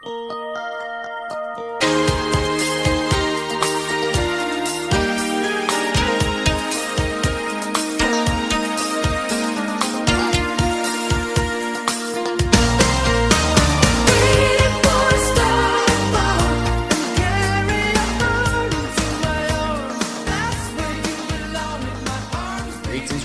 Greetings, 0.00 0.37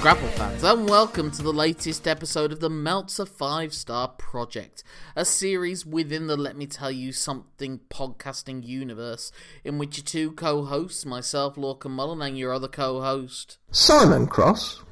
Grapple 0.03 0.27
fans, 0.31 0.61
and 0.65 0.89
welcome 0.89 1.31
to 1.31 1.41
the 1.41 1.53
latest 1.53 2.09
episode 2.09 2.51
of 2.51 2.59
the 2.59 2.69
Meltzer 2.69 3.25
5 3.25 3.73
Star 3.73 4.09
Project, 4.09 4.83
a 5.15 5.23
series 5.23 5.85
within 5.85 6.27
the 6.27 6.35
Let 6.35 6.57
Me 6.57 6.65
Tell 6.65 6.91
You 6.91 7.13
Something 7.13 7.79
podcasting 7.89 8.67
universe, 8.67 9.31
in 9.63 9.77
which 9.77 9.95
your 9.95 10.03
two 10.03 10.33
co 10.33 10.65
hosts, 10.65 11.05
myself, 11.05 11.55
Lorcan 11.55 11.91
Mullen, 11.91 12.21
and 12.21 12.37
your 12.37 12.51
other 12.51 12.67
co 12.67 12.99
host, 12.99 13.59
Simon 13.71 14.27
Cross. 14.27 14.83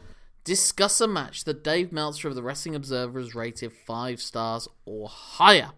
discuss 0.46 1.02
a 1.02 1.10
match 1.10 1.44
that 1.44 1.62
Dave 1.62 1.92
Meltzer 1.92 2.30
of 2.30 2.36
the 2.36 2.42
Wrestling 2.42 2.76
Observer 2.76 3.20
has 3.20 3.36
rated 3.36 3.74
5 3.74 4.22
stars 4.22 4.70
or 4.86 5.10
higher. 5.10 5.72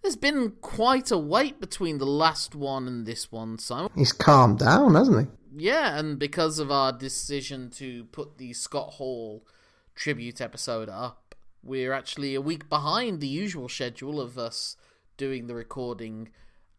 There's 0.00 0.16
been 0.16 0.52
quite 0.62 1.10
a 1.10 1.18
wait 1.18 1.60
between 1.60 1.98
the 1.98 2.06
last 2.06 2.54
one 2.54 2.88
and 2.88 3.04
this 3.04 3.30
one, 3.30 3.58
Simon. 3.58 3.90
He's 3.94 4.12
calmed 4.12 4.60
down, 4.60 4.94
hasn't 4.94 5.28
he? 5.28 5.36
Yeah, 5.56 5.96
and 5.96 6.18
because 6.18 6.58
of 6.58 6.72
our 6.72 6.92
decision 6.92 7.70
to 7.70 8.04
put 8.06 8.38
the 8.38 8.52
Scott 8.54 8.94
Hall 8.94 9.46
tribute 9.94 10.40
episode 10.40 10.88
up, 10.88 11.36
we're 11.62 11.92
actually 11.92 12.34
a 12.34 12.40
week 12.40 12.68
behind 12.68 13.20
the 13.20 13.28
usual 13.28 13.68
schedule 13.68 14.20
of 14.20 14.36
us 14.36 14.76
doing 15.16 15.46
the 15.46 15.54
recording 15.54 16.30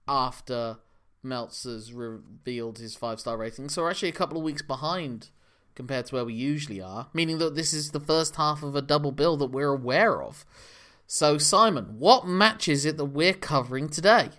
after 0.09 0.79
Meltzer's 1.23 1.93
revealed 1.93 2.79
his 2.79 2.95
five 2.95 3.21
star 3.21 3.37
rating. 3.37 3.69
So 3.69 3.81
we're 3.81 3.91
actually 3.91 4.09
a 4.09 4.13
couple 4.13 4.37
of 4.37 4.43
weeks 4.43 4.61
behind 4.61 5.29
compared 5.73 6.07
to 6.07 6.15
where 6.15 6.25
we 6.25 6.33
usually 6.33 6.81
are, 6.81 7.07
meaning 7.13 7.37
that 7.37 7.55
this 7.55 7.73
is 7.73 7.91
the 7.91 7.99
first 8.01 8.35
half 8.35 8.61
of 8.61 8.75
a 8.75 8.81
double 8.81 9.13
bill 9.13 9.37
that 9.37 9.51
we're 9.51 9.73
aware 9.73 10.21
of. 10.21 10.45
So, 11.07 11.37
Simon, 11.37 11.95
what 11.97 12.27
match 12.27 12.67
is 12.67 12.85
it 12.85 12.97
that 12.97 13.05
we're 13.05 13.33
covering 13.33 13.87
today? 13.87 14.31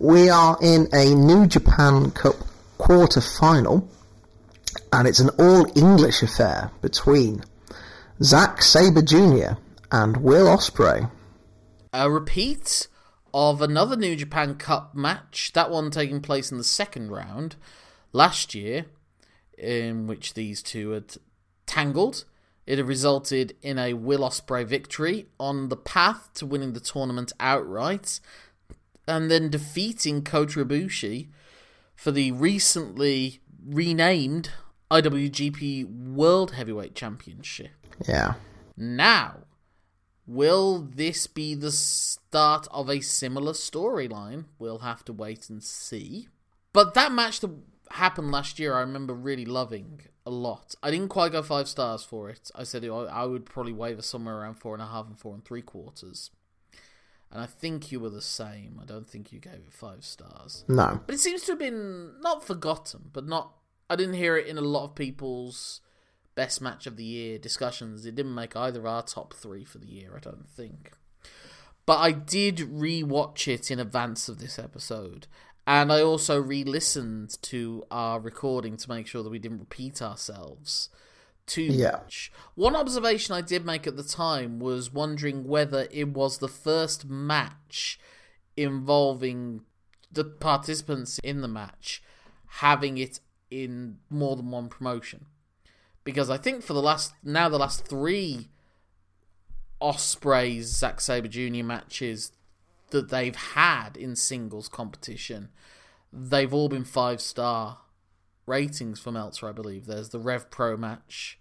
We 0.00 0.28
are 0.30 0.58
in 0.60 0.88
a 0.92 1.14
New 1.14 1.46
Japan 1.46 2.10
Cup 2.10 2.36
quarter 2.84 3.22
final, 3.22 3.88
and 4.92 5.08
it's 5.08 5.18
an 5.18 5.30
all 5.38 5.66
English 5.74 6.22
affair 6.22 6.70
between 6.82 7.42
Zack 8.22 8.60
Sabre 8.60 9.00
Jr. 9.00 9.54
and 9.90 10.18
Will 10.18 10.44
Ospreay. 10.44 11.10
a 11.94 12.10
repeat 12.10 12.86
of 13.32 13.62
another 13.62 13.96
New 13.96 14.14
Japan 14.14 14.56
Cup 14.56 14.94
match, 14.94 15.52
that 15.54 15.70
one 15.70 15.90
taking 15.90 16.20
place 16.20 16.52
in 16.52 16.58
the 16.58 16.62
second 16.64 17.10
round 17.10 17.56
last 18.12 18.54
year, 18.54 18.84
in 19.56 20.06
which 20.06 20.34
these 20.34 20.62
two 20.62 20.90
had 20.90 21.16
tangled. 21.64 22.26
It 22.66 22.76
had 22.76 22.86
resulted 22.86 23.56
in 23.62 23.78
a 23.78 23.94
Will 23.94 24.20
Ospreay 24.20 24.66
victory 24.66 25.28
on 25.40 25.70
the 25.70 25.76
path 25.76 26.28
to 26.34 26.44
winning 26.44 26.74
the 26.74 26.80
tournament 26.80 27.32
outright, 27.40 28.20
and 29.08 29.30
then 29.30 29.48
defeating 29.48 30.22
Kota 30.22 30.62
Ibushi 30.62 31.28
for 31.94 32.10
the 32.10 32.32
recently 32.32 33.40
renamed 33.64 34.50
IWGP 34.90 36.12
World 36.12 36.52
Heavyweight 36.52 36.94
Championship. 36.94 37.70
Yeah. 38.06 38.34
Now, 38.76 39.38
will 40.26 40.78
this 40.78 41.26
be 41.26 41.54
the 41.54 41.70
start 41.72 42.66
of 42.70 42.90
a 42.90 43.00
similar 43.00 43.52
storyline? 43.52 44.44
We'll 44.58 44.78
have 44.78 45.04
to 45.06 45.12
wait 45.12 45.48
and 45.48 45.62
see. 45.62 46.28
But 46.72 46.94
that 46.94 47.12
match 47.12 47.40
that 47.40 47.54
happened 47.92 48.30
last 48.30 48.58
year, 48.58 48.74
I 48.74 48.80
remember 48.80 49.14
really 49.14 49.44
loving 49.44 50.00
a 50.26 50.30
lot. 50.30 50.74
I 50.82 50.90
didn't 50.90 51.08
quite 51.08 51.32
go 51.32 51.42
five 51.42 51.68
stars 51.68 52.02
for 52.02 52.28
it. 52.30 52.50
I 52.54 52.64
said 52.64 52.84
I 52.84 53.24
would 53.24 53.46
probably 53.46 53.72
waver 53.72 54.02
somewhere 54.02 54.38
around 54.38 54.54
four 54.54 54.74
and 54.74 54.82
a 54.82 54.86
half 54.86 55.06
and 55.06 55.18
four 55.18 55.34
and 55.34 55.44
three 55.44 55.62
quarters. 55.62 56.30
And 57.30 57.42
I 57.42 57.46
think 57.46 57.90
you 57.90 57.98
were 57.98 58.10
the 58.10 58.20
same. 58.20 58.78
I 58.80 58.84
don't 58.84 59.08
think 59.08 59.32
you 59.32 59.40
gave 59.40 59.54
it 59.54 59.72
five 59.72 60.04
stars. 60.04 60.64
No. 60.68 61.00
But 61.04 61.16
it 61.16 61.20
seems 61.20 61.42
to 61.42 61.52
have 61.52 61.58
been 61.58 62.20
not 62.20 62.44
forgotten, 62.44 63.10
but 63.12 63.26
not. 63.26 63.52
I 63.90 63.96
didn't 63.96 64.14
hear 64.14 64.36
it 64.36 64.46
in 64.46 64.56
a 64.56 64.62
lot 64.62 64.84
of 64.84 64.94
people's 64.94 65.80
best 66.34 66.60
match 66.60 66.86
of 66.86 66.96
the 66.96 67.04
year 67.04 67.38
discussions. 67.38 68.06
It 68.06 68.14
didn't 68.14 68.34
make 68.34 68.56
either 68.56 68.86
our 68.86 69.02
top 69.02 69.34
three 69.34 69.64
for 69.64 69.78
the 69.78 69.86
year, 69.86 70.14
I 70.16 70.20
don't 70.20 70.48
think. 70.48 70.92
But 71.86 71.98
I 71.98 72.12
did 72.12 72.60
re-watch 72.60 73.46
it 73.46 73.70
in 73.70 73.78
advance 73.78 74.28
of 74.28 74.38
this 74.38 74.58
episode, 74.58 75.26
and 75.66 75.92
I 75.92 76.00
also 76.00 76.40
re-listened 76.40 77.36
to 77.42 77.84
our 77.90 78.18
recording 78.20 78.76
to 78.78 78.88
make 78.88 79.06
sure 79.06 79.22
that 79.22 79.30
we 79.30 79.38
didn't 79.38 79.58
repeat 79.58 80.00
ourselves 80.00 80.88
too 81.46 81.62
Yeah. 81.64 81.92
much. 81.92 82.32
One 82.54 82.74
observation 82.76 83.34
I 83.34 83.40
did 83.40 83.64
make 83.64 83.86
at 83.86 83.96
the 83.96 84.02
time 84.04 84.58
was 84.58 84.92
wondering 84.92 85.44
whether 85.44 85.86
it 85.90 86.08
was 86.08 86.38
the 86.38 86.48
first 86.48 87.04
match 87.06 87.98
involving 88.56 89.62
the 90.10 90.24
participants 90.24 91.18
in 91.24 91.40
the 91.40 91.48
match 91.48 92.02
having 92.58 92.98
it 92.98 93.18
in 93.50 93.98
more 94.08 94.36
than 94.36 94.50
one 94.50 94.68
promotion. 94.68 95.26
Because 96.04 96.30
I 96.30 96.36
think 96.36 96.62
for 96.62 96.72
the 96.72 96.82
last 96.82 97.12
now 97.22 97.48
the 97.48 97.58
last 97.58 97.86
three 97.86 98.48
Ospreays 99.80 100.62
Zack 100.64 101.00
Sabre 101.00 101.28
Jr. 101.28 101.64
matches 101.64 102.32
that 102.90 103.10
they've 103.10 103.34
had 103.34 103.96
in 103.96 104.14
singles 104.14 104.68
competition, 104.68 105.48
they've 106.12 106.54
all 106.54 106.68
been 106.68 106.84
five 106.84 107.20
star 107.20 107.80
ratings 108.46 109.00
for 109.00 109.12
Meltzer, 109.12 109.48
I 109.48 109.52
believe. 109.52 109.86
There's 109.86 110.10
the 110.10 110.18
Rev 110.18 110.50
Pro 110.50 110.76
match 110.76 111.38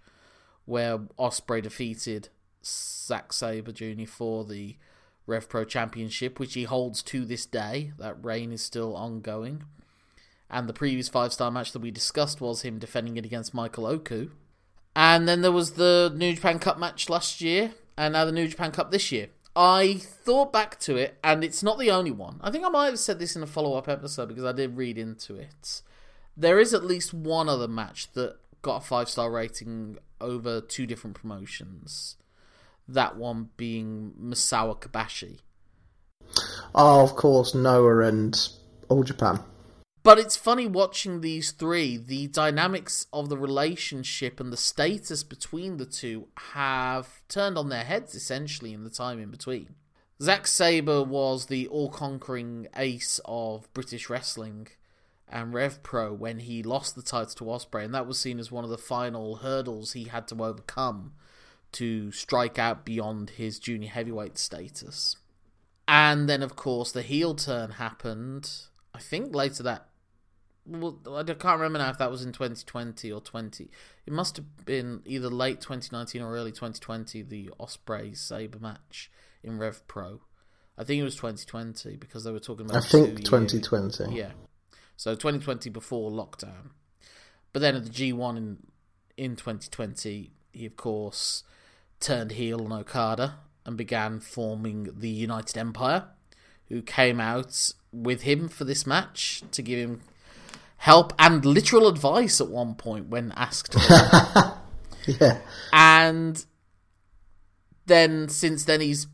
where 0.65 0.99
Ospreay 1.19 1.61
defeated 1.61 2.29
Zack 2.65 3.33
Sabre 3.33 3.71
Jr. 3.71 4.05
for 4.07 4.45
the 4.45 4.77
Rev 5.25 5.49
Pro 5.49 5.65
Championship, 5.65 6.39
which 6.39 6.53
he 6.53 6.63
holds 6.63 7.01
to 7.03 7.25
this 7.25 7.45
day. 7.45 7.93
That 7.97 8.23
reign 8.23 8.51
is 8.51 8.61
still 8.61 8.95
ongoing. 8.95 9.63
And 10.49 10.69
the 10.69 10.73
previous 10.73 11.09
five 11.09 11.33
star 11.33 11.51
match 11.51 11.71
that 11.71 11.81
we 11.81 11.91
discussed 11.91 12.41
was 12.41 12.61
him 12.61 12.79
defending 12.79 13.17
it 13.17 13.25
against 13.25 13.53
Michael 13.53 13.85
Oku. 13.85 14.29
And 14.95 15.27
then 15.27 15.41
there 15.41 15.51
was 15.51 15.71
the 15.71 16.13
New 16.15 16.33
Japan 16.35 16.59
Cup 16.59 16.77
match 16.77 17.09
last 17.09 17.41
year, 17.41 17.73
and 17.97 18.13
now 18.13 18.25
the 18.25 18.31
New 18.31 18.47
Japan 18.47 18.71
Cup 18.71 18.91
this 18.91 19.11
year. 19.11 19.29
I 19.55 19.95
thought 19.95 20.53
back 20.53 20.79
to 20.81 20.95
it, 20.95 21.17
and 21.23 21.43
it's 21.43 21.63
not 21.63 21.79
the 21.79 21.91
only 21.91 22.11
one. 22.11 22.39
I 22.41 22.51
think 22.51 22.65
I 22.65 22.69
might 22.69 22.87
have 22.87 22.99
said 22.99 23.19
this 23.19 23.35
in 23.35 23.43
a 23.43 23.47
follow 23.47 23.75
up 23.75 23.87
episode 23.87 24.27
because 24.27 24.45
I 24.45 24.51
did 24.51 24.77
read 24.77 24.97
into 24.97 25.35
it. 25.35 25.81
There 26.35 26.59
is 26.59 26.73
at 26.73 26.83
least 26.83 27.13
one 27.13 27.47
other 27.47 27.67
match 27.67 28.11
that 28.13 28.37
got 28.61 28.77
a 28.77 28.85
five 28.85 29.09
star 29.09 29.29
rating 29.29 29.97
over 30.19 30.61
two 30.61 30.87
different 30.87 31.15
promotions. 31.15 32.17
That 32.87 33.15
one 33.15 33.49
being 33.55 34.13
Misawa 34.19 34.79
Kobashi. 34.79 35.39
Oh, 36.73 37.03
of 37.03 37.15
course, 37.15 37.53
Noah 37.53 38.07
and 38.07 38.49
All 38.89 39.03
Japan. 39.03 39.39
But 40.01 40.19
it's 40.19 40.35
funny 40.35 40.67
watching 40.67 41.21
these 41.21 41.51
three. 41.51 41.95
The 41.95 42.27
dynamics 42.27 43.07
of 43.13 43.29
the 43.29 43.37
relationship 43.37 44.39
and 44.39 44.51
the 44.51 44.57
status 44.57 45.23
between 45.23 45.77
the 45.77 45.85
two 45.85 46.27
have 46.51 47.21
turned 47.29 47.57
on 47.57 47.69
their 47.69 47.85
heads 47.85 48.13
essentially 48.13 48.73
in 48.73 48.83
the 48.83 48.89
time 48.89 49.19
in 49.19 49.31
between. 49.31 49.75
Zack 50.21 50.45
Sabre 50.47 51.03
was 51.03 51.45
the 51.45 51.67
all 51.67 51.89
conquering 51.89 52.67
ace 52.75 53.21
of 53.23 53.73
British 53.73 54.09
wrestling 54.09 54.67
and 55.33 55.51
Rev 55.51 55.81
Pro 55.81 56.13
when 56.13 56.39
he 56.39 56.61
lost 56.61 56.95
the 56.95 57.01
title 57.01 57.33
to 57.35 57.43
Ospreay, 57.45 57.83
and 57.83 57.93
that 57.95 58.05
was 58.05 58.19
seen 58.19 58.39
as 58.39 58.51
one 58.51 58.63
of 58.63 58.69
the 58.69 58.77
final 58.77 59.37
hurdles 59.37 59.93
he 59.93 60.05
had 60.05 60.27
to 60.27 60.35
overcome 60.43 61.13
to 61.73 62.11
strike 62.11 62.59
out 62.59 62.85
beyond 62.85 63.31
his 63.31 63.57
junior 63.57 63.89
heavyweight 63.89 64.37
status. 64.37 65.17
And 65.87 66.29
then, 66.29 66.43
of 66.43 66.55
course, 66.55 66.91
the 66.91 67.01
heel 67.01 67.33
turn 67.33 67.71
happened. 67.71 68.49
I 68.93 68.99
think 68.99 69.33
later 69.33 69.63
that. 69.63 69.89
Well, 70.65 70.99
I 71.07 71.23
can't 71.23 71.59
remember 71.59 71.79
now 71.79 71.89
if 71.89 71.97
that 71.97 72.11
was 72.11 72.23
in 72.23 72.31
2020 72.31 73.11
or 73.11 73.19
20. 73.19 73.69
It 74.05 74.13
must 74.13 74.37
have 74.37 74.65
been 74.65 75.01
either 75.03 75.29
late 75.29 75.59
2019 75.59 76.21
or 76.21 76.35
early 76.35 76.51
2020. 76.51 77.23
The 77.23 77.49
Ospreay 77.59 78.15
Sabre 78.15 78.59
match 78.59 79.11
in 79.43 79.57
Rev 79.57 79.85
Pro. 79.87 80.21
I 80.77 80.83
think 80.83 81.01
it 81.01 81.03
was 81.03 81.15
2020 81.15 81.97
because 81.97 82.23
they 82.23 82.31
were 82.31 82.39
talking 82.39 82.67
about. 82.67 82.77
I 82.77 82.87
think 82.87 83.23
two-year- 83.23 83.47
2020. 83.57 84.15
Yeah. 84.15 84.31
So 85.03 85.15
2020 85.15 85.69
before 85.69 86.09
lockdown. 86.09 86.69
But 87.51 87.59
then 87.59 87.75
at 87.75 87.83
the 87.83 87.89
G1 87.89 88.37
in 88.37 88.57
in 89.17 89.35
2020, 89.35 90.31
he 90.53 90.65
of 90.65 90.77
course 90.77 91.43
turned 91.99 92.31
heel 92.31 92.63
on 92.63 92.71
Okada 92.71 93.39
and 93.65 93.75
began 93.75 94.21
forming 94.21 94.87
the 94.97 95.09
United 95.09 95.57
Empire, 95.57 96.05
who 96.69 96.81
came 96.81 97.19
out 97.19 97.73
with 97.91 98.21
him 98.21 98.47
for 98.47 98.63
this 98.63 98.87
match 98.87 99.43
to 99.51 99.61
give 99.61 99.77
him 99.77 99.99
help 100.77 101.11
and 101.19 101.43
literal 101.43 101.89
advice 101.89 102.39
at 102.39 102.47
one 102.47 102.73
point 102.73 103.07
when 103.07 103.33
asked. 103.35 103.75
Yeah. 105.05 105.39
and 105.73 106.45
then 107.87 108.29
since 108.29 108.63
then 108.63 108.79
he's 108.79 109.07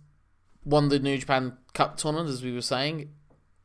won 0.64 0.90
the 0.90 1.00
New 1.00 1.18
Japan 1.18 1.58
Cup 1.74 1.98
tournament, 1.98 2.30
as 2.30 2.44
we 2.44 2.54
were 2.54 2.62
saying, 2.62 3.10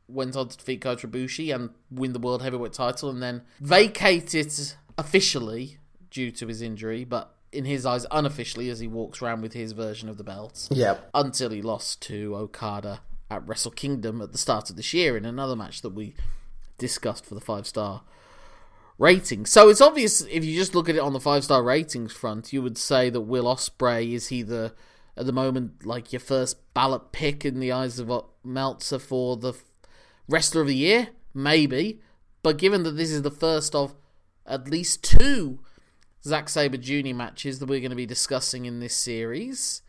went 0.07 0.35
on 0.35 0.49
to 0.49 0.57
defeat 0.57 0.81
Kota 0.81 1.07
Ibushi 1.07 1.53
and 1.53 1.71
win 1.89 2.13
the 2.13 2.19
World 2.19 2.41
Heavyweight 2.41 2.73
title, 2.73 3.09
and 3.09 3.21
then 3.21 3.41
vacated 3.59 4.51
officially 4.97 5.77
due 6.09 6.31
to 6.31 6.47
his 6.47 6.61
injury, 6.61 7.03
but 7.03 7.35
in 7.51 7.65
his 7.65 7.85
eyes 7.85 8.05
unofficially 8.11 8.69
as 8.69 8.79
he 8.79 8.87
walks 8.87 9.21
around 9.21 9.41
with 9.41 9.53
his 9.53 9.71
version 9.71 10.09
of 10.09 10.17
the 10.17 10.23
belt. 10.23 10.67
Yep. 10.71 11.09
Until 11.13 11.49
he 11.49 11.61
lost 11.61 12.01
to 12.03 12.35
Okada 12.35 13.01
at 13.29 13.47
Wrestle 13.47 13.71
Kingdom 13.71 14.21
at 14.21 14.31
the 14.31 14.37
start 14.37 14.69
of 14.69 14.75
this 14.75 14.93
year 14.93 15.17
in 15.17 15.25
another 15.25 15.55
match 15.55 15.81
that 15.81 15.91
we 15.91 16.15
discussed 16.77 17.25
for 17.25 17.33
the 17.33 17.41
five 17.41 17.65
star 17.65 18.03
rating. 18.97 19.45
So 19.45 19.69
it's 19.69 19.81
obvious 19.81 20.21
if 20.21 20.43
you 20.45 20.55
just 20.55 20.75
look 20.75 20.89
at 20.89 20.95
it 20.95 20.99
on 20.99 21.13
the 21.13 21.19
five 21.19 21.43
star 21.43 21.63
ratings 21.63 22.13
front, 22.13 22.53
you 22.53 22.61
would 22.61 22.77
say 22.77 23.09
that 23.09 23.21
Will 23.21 23.45
Ospreay 23.45 24.13
is 24.13 24.31
either 24.31 24.73
at 25.17 25.25
the 25.25 25.33
moment 25.33 25.85
like 25.85 26.11
your 26.11 26.19
first 26.19 26.73
ballot 26.73 27.11
pick 27.11 27.45
in 27.45 27.59
the 27.59 27.71
eyes 27.71 27.99
of 27.99 28.11
uh, 28.11 28.21
Meltzer 28.43 28.99
for 28.99 29.37
the 29.37 29.53
wrestler 30.27 30.61
of 30.61 30.67
the 30.67 30.75
year, 30.75 31.09
maybe. 31.33 32.01
But 32.43 32.57
given 32.57 32.83
that 32.83 32.91
this 32.91 33.11
is 33.11 33.21
the 33.21 33.31
first 33.31 33.73
of 33.75 33.95
at 34.45 34.69
least 34.69 35.03
two 35.03 35.59
Zack 36.23 36.49
Sabre 36.49 36.77
Jr. 36.77 37.13
matches 37.13 37.59
that 37.59 37.67
we're 37.67 37.79
going 37.79 37.91
to 37.91 37.95
be 37.95 38.05
discussing 38.05 38.65
in 38.65 38.79
this 38.79 38.95
series, 38.95 39.81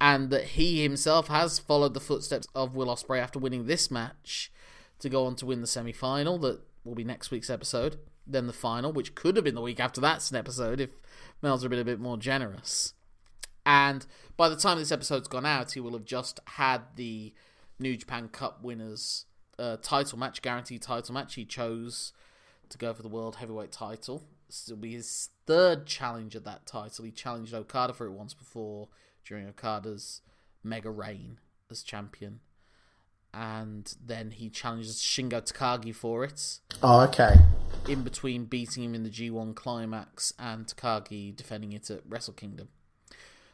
and 0.00 0.30
that 0.30 0.44
he 0.44 0.82
himself 0.82 1.28
has 1.28 1.60
followed 1.60 1.94
the 1.94 2.00
footsteps 2.00 2.48
of 2.54 2.74
Will 2.74 2.88
Ospreay 2.88 3.20
after 3.20 3.38
winning 3.38 3.66
this 3.66 3.88
match 3.88 4.50
to 4.98 5.08
go 5.08 5.26
on 5.26 5.36
to 5.36 5.46
win 5.46 5.60
the 5.60 5.66
semi 5.66 5.92
final 5.92 6.38
that 6.38 6.60
will 6.84 6.96
be 6.96 7.04
next 7.04 7.30
week's 7.30 7.50
episode, 7.50 7.98
then 8.26 8.48
the 8.48 8.52
final, 8.52 8.92
which 8.92 9.14
could 9.14 9.36
have 9.36 9.44
been 9.44 9.54
the 9.54 9.60
week 9.60 9.78
after 9.78 10.00
that's 10.00 10.30
an 10.32 10.36
episode 10.36 10.80
if 10.80 10.90
Mel's 11.40 11.64
been 11.64 11.78
a 11.78 11.84
bit 11.84 12.00
more 12.00 12.16
generous. 12.16 12.94
And 13.64 14.04
by 14.36 14.48
the 14.48 14.56
time 14.56 14.78
this 14.78 14.90
episode's 14.90 15.28
gone 15.28 15.46
out, 15.46 15.72
he 15.72 15.80
will 15.80 15.92
have 15.92 16.04
just 16.04 16.40
had 16.46 16.82
the 16.96 17.32
New 17.78 17.96
Japan 17.96 18.28
Cup 18.28 18.64
winners 18.64 19.26
uh, 19.62 19.76
title 19.80 20.18
match, 20.18 20.42
guaranteed 20.42 20.82
title 20.82 21.14
match. 21.14 21.36
He 21.36 21.44
chose 21.44 22.12
to 22.68 22.76
go 22.76 22.92
for 22.92 23.02
the 23.02 23.08
World 23.08 23.36
Heavyweight 23.36 23.70
title. 23.70 24.24
This 24.48 24.66
will 24.68 24.76
be 24.76 24.92
his 24.92 25.30
third 25.46 25.86
challenge 25.86 26.34
at 26.34 26.44
that 26.44 26.66
title. 26.66 27.04
He 27.04 27.12
challenged 27.12 27.54
Okada 27.54 27.92
for 27.92 28.06
it 28.06 28.12
once 28.12 28.34
before 28.34 28.88
during 29.24 29.46
Okada's 29.46 30.20
mega 30.64 30.90
reign 30.90 31.38
as 31.70 31.82
champion. 31.82 32.40
And 33.32 33.94
then 34.04 34.32
he 34.32 34.50
challenges 34.50 35.00
Shingo 35.00 35.40
Takagi 35.40 35.94
for 35.94 36.24
it. 36.24 36.58
Oh, 36.82 37.00
okay. 37.04 37.36
In 37.88 38.02
between 38.02 38.44
beating 38.44 38.84
him 38.84 38.94
in 38.94 39.04
the 39.04 39.10
G1 39.10 39.54
climax 39.54 40.34
and 40.38 40.66
Takagi 40.66 41.34
defending 41.34 41.72
it 41.72 41.88
at 41.88 42.02
Wrestle 42.06 42.34
Kingdom. 42.34 42.68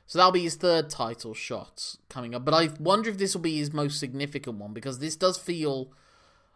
So 0.08 0.18
that'll 0.18 0.32
be 0.32 0.42
his 0.42 0.56
third 0.56 0.88
title 0.88 1.34
shot 1.34 1.96
coming 2.08 2.34
up. 2.34 2.42
But 2.42 2.54
I 2.54 2.70
wonder 2.80 3.10
if 3.10 3.18
this 3.18 3.34
will 3.34 3.42
be 3.42 3.58
his 3.58 3.74
most 3.74 4.00
significant 4.00 4.56
one 4.56 4.72
because 4.72 4.98
this 4.98 5.16
does 5.16 5.36
feel 5.36 5.92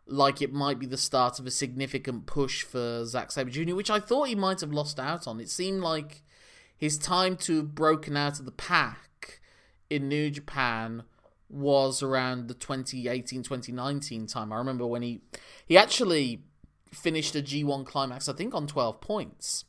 like 0.07 0.41
it 0.41 0.55
might 0.55 0.79
be 0.79 0.87
the 0.87 0.97
start 0.97 1.39
of 1.39 1.47
a 1.47 1.51
significant 1.51 2.25
push 2.25 2.63
for 2.63 3.05
Zack 3.05 3.31
Sabre 3.31 3.51
Jr., 3.51 3.75
which 3.75 3.91
I 3.91 4.01
thought 4.01 4.29
he 4.29 4.35
might 4.35 4.63
have 4.63 4.73
lost 4.73 4.99
out 4.99 5.29
on. 5.29 5.39
It 5.39 5.51
seemed 5.51 5.83
like 5.83 6.23
his 6.75 6.97
time 6.97 7.37
to 7.37 7.57
have 7.57 7.75
broken 7.75 8.17
out 8.17 8.39
of 8.39 8.47
the 8.47 8.53
pack 8.53 9.41
in 9.91 10.09
New 10.09 10.31
Japan 10.31 11.03
was 11.51 12.03
around 12.03 12.49
the 12.49 12.55
2018-2019 12.55 14.33
time. 14.33 14.51
I 14.51 14.57
remember 14.57 14.87
when 14.87 15.03
he 15.03 15.21
he 15.67 15.77
actually 15.77 16.43
finished 16.91 17.37
a 17.37 17.43
G1 17.43 17.85
climax, 17.85 18.31
I 18.31 18.33
think 18.33 18.55
on 18.55 18.67
12 18.67 19.03
points, 19.03 19.67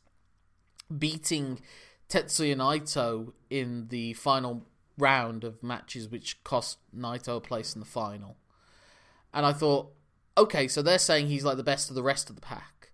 beating 0.96 1.60
Tetsuya 2.08 2.56
Naito 2.56 3.32
in 3.50 3.88
the 3.88 4.12
final 4.14 4.66
round 4.98 5.44
of 5.44 5.62
matches 5.62 6.08
which 6.08 6.42
cost 6.44 6.78
Naito 6.96 7.36
a 7.36 7.40
place 7.40 7.74
in 7.74 7.80
the 7.80 7.86
final. 7.86 8.36
And 9.32 9.44
I 9.44 9.52
thought, 9.52 9.92
okay, 10.38 10.68
so 10.68 10.82
they're 10.82 10.98
saying 10.98 11.26
he's 11.26 11.44
like 11.44 11.56
the 11.56 11.62
best 11.62 11.88
of 11.88 11.96
the 11.96 12.02
rest 12.02 12.30
of 12.30 12.36
the 12.36 12.42
pack. 12.42 12.92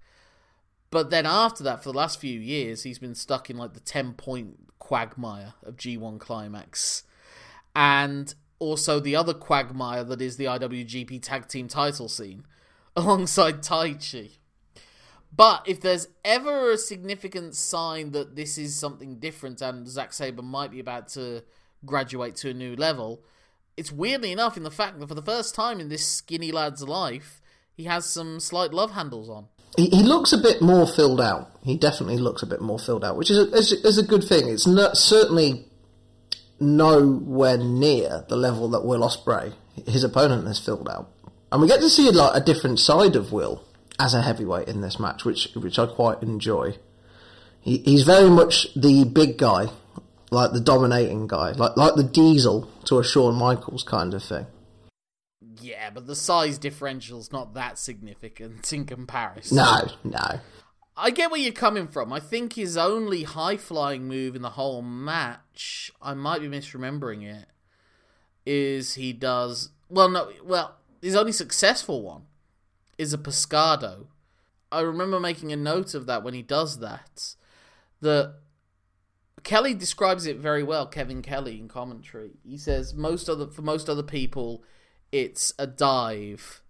But 0.90 1.10
then 1.10 1.26
after 1.26 1.62
that, 1.64 1.82
for 1.82 1.92
the 1.92 1.98
last 1.98 2.18
few 2.18 2.38
years, 2.38 2.82
he's 2.82 2.98
been 2.98 3.14
stuck 3.14 3.48
in 3.48 3.56
like 3.56 3.74
the 3.74 3.80
10 3.80 4.14
point 4.14 4.78
quagmire 4.78 5.54
of 5.62 5.76
G1 5.76 6.18
Climax. 6.18 7.04
And 7.76 8.34
also 8.58 8.98
the 8.98 9.14
other 9.14 9.34
quagmire 9.34 10.04
that 10.04 10.20
is 10.20 10.36
the 10.36 10.46
IWGP 10.46 11.22
Tag 11.22 11.48
Team 11.48 11.68
title 11.68 12.08
scene 12.08 12.44
alongside 12.96 13.62
Taichi. 13.62 14.38
But 15.34 15.62
if 15.66 15.80
there's 15.80 16.08
ever 16.24 16.72
a 16.72 16.78
significant 16.78 17.54
sign 17.54 18.12
that 18.12 18.36
this 18.36 18.58
is 18.58 18.76
something 18.76 19.18
different 19.18 19.62
and 19.62 19.88
Zack 19.88 20.12
Sabre 20.12 20.42
might 20.42 20.70
be 20.70 20.80
about 20.80 21.08
to 21.10 21.42
graduate 21.84 22.36
to 22.36 22.50
a 22.50 22.54
new 22.54 22.74
level, 22.76 23.22
it's 23.76 23.92
weirdly 23.92 24.32
enough 24.32 24.56
in 24.56 24.64
the 24.64 24.70
fact 24.70 24.98
that 24.98 25.08
for 25.08 25.14
the 25.14 25.22
first 25.22 25.54
time 25.54 25.80
in 25.80 25.88
this 25.88 26.06
skinny 26.06 26.52
lad's 26.52 26.82
life, 26.82 27.40
he 27.74 27.84
has 27.84 28.04
some 28.04 28.40
slight 28.40 28.74
love 28.74 28.90
handles 28.90 29.30
on. 29.30 29.46
He, 29.76 29.86
he 29.88 30.02
looks 30.02 30.32
a 30.32 30.38
bit 30.38 30.60
more 30.60 30.86
filled 30.86 31.20
out. 31.20 31.50
He 31.62 31.76
definitely 31.76 32.18
looks 32.18 32.42
a 32.42 32.46
bit 32.46 32.60
more 32.60 32.78
filled 32.78 33.04
out, 33.04 33.16
which 33.16 33.30
is 33.30 33.38
a, 33.38 33.56
is, 33.56 33.72
is 33.72 33.98
a 33.98 34.02
good 34.02 34.24
thing. 34.24 34.48
It's 34.48 34.66
not, 34.66 34.96
certainly 34.96 35.66
nowhere 36.58 37.56
near 37.56 38.24
the 38.28 38.36
level 38.36 38.68
that 38.70 38.84
Will 38.84 39.00
Ospreay, 39.00 39.54
his 39.86 40.04
opponent, 40.04 40.46
has 40.46 40.58
filled 40.58 40.88
out. 40.88 41.10
And 41.52 41.62
we 41.62 41.68
get 41.68 41.80
to 41.80 41.88
see 41.88 42.10
like 42.10 42.36
a 42.36 42.44
different 42.44 42.78
side 42.80 43.16
of 43.16 43.32
Will 43.32 43.64
as 44.00 44.14
a 44.14 44.22
heavyweight 44.22 44.66
in 44.66 44.80
this 44.80 44.98
match, 44.98 45.24
which 45.24 45.48
which 45.54 45.78
I 45.78 45.86
quite 45.86 46.22
enjoy. 46.22 46.76
He, 47.60 47.78
he's 47.78 48.04
very 48.04 48.30
much 48.30 48.72
the 48.74 49.04
big 49.04 49.36
guy 49.36 49.66
like 50.30 50.52
the 50.52 50.60
dominating 50.60 51.26
guy, 51.26 51.52
like 51.52 51.76
like 51.76 51.94
the 51.94 52.04
Diesel 52.04 52.70
to 52.86 52.98
a 52.98 53.04
Shawn 53.04 53.34
Michaels 53.34 53.82
kind 53.82 54.14
of 54.14 54.22
thing. 54.22 54.46
Yeah, 55.60 55.90
but 55.90 56.06
the 56.06 56.16
size 56.16 56.56
differential's 56.56 57.30
not 57.30 57.52
that 57.54 57.78
significant 57.78 58.72
in 58.72 58.86
comparison. 58.86 59.58
No, 59.58 59.90
no. 60.02 60.40
I 60.96 61.10
get 61.10 61.30
where 61.30 61.40
you're 61.40 61.52
coming 61.52 61.86
from. 61.86 62.12
I 62.12 62.20
think 62.20 62.54
his 62.54 62.76
only 62.76 63.24
high 63.24 63.56
flying 63.58 64.08
move 64.08 64.34
in 64.34 64.42
the 64.42 64.50
whole 64.50 64.82
match, 64.82 65.90
I 66.00 66.14
might 66.14 66.40
be 66.40 66.48
misremembering 66.48 67.22
it, 67.22 67.46
is 68.46 68.94
he 68.94 69.12
does 69.12 69.70
well 69.90 70.08
no 70.08 70.30
well, 70.42 70.76
his 71.02 71.14
only 71.14 71.32
successful 71.32 72.02
one 72.02 72.22
is 73.00 73.14
a 73.14 73.18
pescado. 73.18 74.08
I 74.70 74.80
remember 74.82 75.18
making 75.18 75.52
a 75.52 75.56
note 75.56 75.94
of 75.94 76.04
that 76.04 76.22
when 76.22 76.34
he 76.34 76.42
does 76.42 76.80
that. 76.80 77.34
That 78.02 78.34
Kelly 79.42 79.72
describes 79.72 80.26
it 80.26 80.36
very 80.36 80.62
well. 80.62 80.86
Kevin 80.86 81.22
Kelly 81.22 81.58
in 81.58 81.66
commentary, 81.66 82.32
he 82.44 82.58
says 82.58 82.92
most 82.94 83.30
other 83.30 83.46
for 83.46 83.62
most 83.62 83.88
other 83.88 84.02
people, 84.02 84.62
it's 85.10 85.54
a 85.58 85.66
dive. 85.66 86.62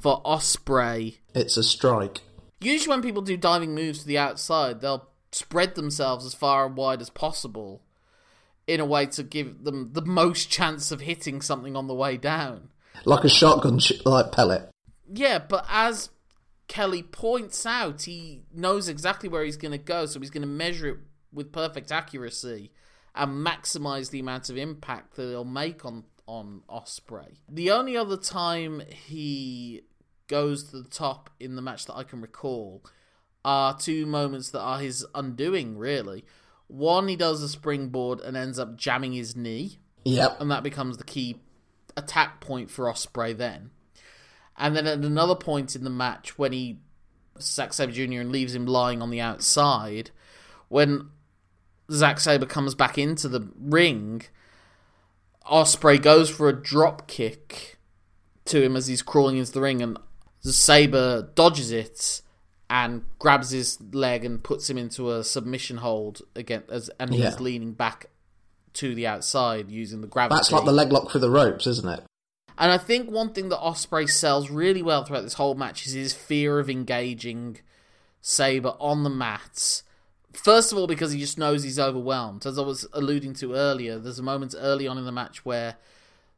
For 0.00 0.22
Ospreay 0.22 1.18
it's 1.34 1.56
a 1.56 1.62
strike. 1.62 2.22
Usually, 2.60 2.88
when 2.88 3.02
people 3.02 3.22
do 3.22 3.36
diving 3.36 3.74
moves 3.74 4.00
to 4.00 4.06
the 4.06 4.18
outside, 4.18 4.80
they'll 4.80 5.10
spread 5.32 5.74
themselves 5.74 6.24
as 6.24 6.34
far 6.34 6.66
and 6.66 6.76
wide 6.76 7.02
as 7.02 7.10
possible 7.10 7.82
in 8.66 8.80
a 8.80 8.86
way 8.86 9.06
to 9.06 9.22
give 9.22 9.64
them 9.64 9.90
the 9.92 10.02
most 10.02 10.50
chance 10.50 10.90
of 10.90 11.02
hitting 11.02 11.42
something 11.42 11.76
on 11.76 11.88
the 11.88 11.94
way 11.94 12.16
down. 12.16 12.70
Like 13.04 13.24
a 13.24 13.28
shotgun 13.28 13.80
sh- 13.80 14.00
like 14.04 14.32
pellet. 14.32 14.70
Yeah, 15.12 15.38
but 15.38 15.64
as 15.68 16.10
Kelly 16.68 17.02
points 17.02 17.64
out, 17.64 18.02
he 18.02 18.42
knows 18.52 18.88
exactly 18.88 19.28
where 19.28 19.44
he's 19.44 19.56
going 19.56 19.72
to 19.72 19.78
go, 19.78 20.06
so 20.06 20.20
he's 20.20 20.30
going 20.30 20.42
to 20.42 20.48
measure 20.48 20.88
it 20.88 20.96
with 21.32 21.52
perfect 21.52 21.92
accuracy 21.92 22.70
and 23.14 23.46
maximize 23.46 24.10
the 24.10 24.20
amount 24.20 24.48
of 24.50 24.56
impact 24.56 25.16
that 25.16 25.30
it'll 25.30 25.44
make 25.44 25.84
on 25.84 26.04
on 26.26 26.60
Ospreay. 26.68 27.38
The 27.48 27.70
only 27.70 27.96
other 27.96 28.18
time 28.18 28.82
he 28.90 29.82
goes 30.28 30.64
to 30.64 30.82
the 30.82 30.88
top 30.88 31.30
in 31.40 31.56
the 31.56 31.62
match 31.62 31.86
that 31.86 31.96
I 31.96 32.04
can 32.04 32.20
recall 32.20 32.84
are 33.44 33.76
two 33.76 34.04
moments 34.04 34.50
that 34.50 34.60
are 34.60 34.78
his 34.78 35.06
undoing, 35.14 35.78
really. 35.78 36.24
One, 36.66 37.08
he 37.08 37.16
does 37.16 37.42
a 37.42 37.48
springboard 37.48 38.20
and 38.20 38.36
ends 38.36 38.58
up 38.58 38.76
jamming 38.76 39.14
his 39.14 39.34
knee. 39.34 39.78
Yep. 40.04 40.40
And 40.40 40.50
that 40.50 40.62
becomes 40.62 40.98
the 40.98 41.04
key 41.04 41.40
attack 41.96 42.40
point 42.40 42.70
for 42.70 42.84
Ospreay 42.84 43.36
then. 43.36 43.70
And 44.58 44.76
then 44.76 44.86
at 44.86 44.98
another 44.98 45.36
point 45.36 45.76
in 45.76 45.84
the 45.84 45.90
match 45.90 46.36
when 46.36 46.52
he 46.52 46.78
Zack 47.40 47.72
Sabre 47.72 47.92
Jr. 47.92 48.20
and 48.20 48.32
leaves 48.32 48.54
him 48.54 48.66
lying 48.66 49.00
on 49.00 49.10
the 49.10 49.20
outside, 49.20 50.10
when 50.68 51.10
Zack 51.90 52.20
Sabre 52.20 52.46
comes 52.46 52.74
back 52.74 52.98
into 52.98 53.28
the 53.28 53.48
ring, 53.56 54.22
Ospreay 55.50 56.02
goes 56.02 56.28
for 56.28 56.48
a 56.48 56.52
drop 56.52 57.06
kick 57.06 57.78
to 58.46 58.62
him 58.62 58.76
as 58.76 58.88
he's 58.88 59.02
crawling 59.02 59.36
into 59.36 59.52
the 59.52 59.60
ring, 59.60 59.80
and 59.80 59.98
Sabre 60.40 61.30
dodges 61.34 61.70
it 61.70 62.22
and 62.68 63.04
grabs 63.18 63.50
his 63.50 63.80
leg 63.92 64.24
and 64.24 64.42
puts 64.42 64.68
him 64.68 64.76
into 64.76 65.10
a 65.10 65.24
submission 65.24 65.78
hold 65.78 66.22
again, 66.34 66.64
as 66.68 66.90
and 66.98 67.14
he's 67.14 67.40
leaning 67.40 67.72
back 67.72 68.06
to 68.74 68.94
the 68.94 69.06
outside 69.06 69.70
using 69.70 70.00
the 70.00 70.06
gravity. 70.06 70.36
That's 70.36 70.52
like 70.52 70.64
the 70.64 70.72
leg 70.72 70.92
lock 70.92 71.10
for 71.10 71.18
the 71.18 71.30
ropes, 71.30 71.66
isn't 71.66 71.88
it? 71.88 72.04
And 72.58 72.72
I 72.72 72.78
think 72.78 73.10
one 73.10 73.32
thing 73.32 73.50
that 73.50 73.60
Ospreay 73.60 74.10
sells 74.10 74.50
really 74.50 74.82
well 74.82 75.04
throughout 75.04 75.22
this 75.22 75.34
whole 75.34 75.54
match 75.54 75.86
is 75.86 75.92
his 75.92 76.12
fear 76.12 76.58
of 76.58 76.68
engaging 76.68 77.60
Sabre 78.20 78.74
on 78.80 79.04
the 79.04 79.10
mats 79.10 79.84
First 80.32 80.72
of 80.72 80.78
all, 80.78 80.86
because 80.86 81.12
he 81.12 81.18
just 81.18 81.38
knows 81.38 81.64
he's 81.64 81.78
overwhelmed. 81.78 82.44
As 82.46 82.58
I 82.58 82.62
was 82.62 82.86
alluding 82.92 83.34
to 83.34 83.54
earlier, 83.54 83.98
there's 83.98 84.18
a 84.18 84.22
moment 84.22 84.54
early 84.56 84.86
on 84.86 84.98
in 84.98 85.04
the 85.04 85.12
match 85.12 85.44
where 85.44 85.76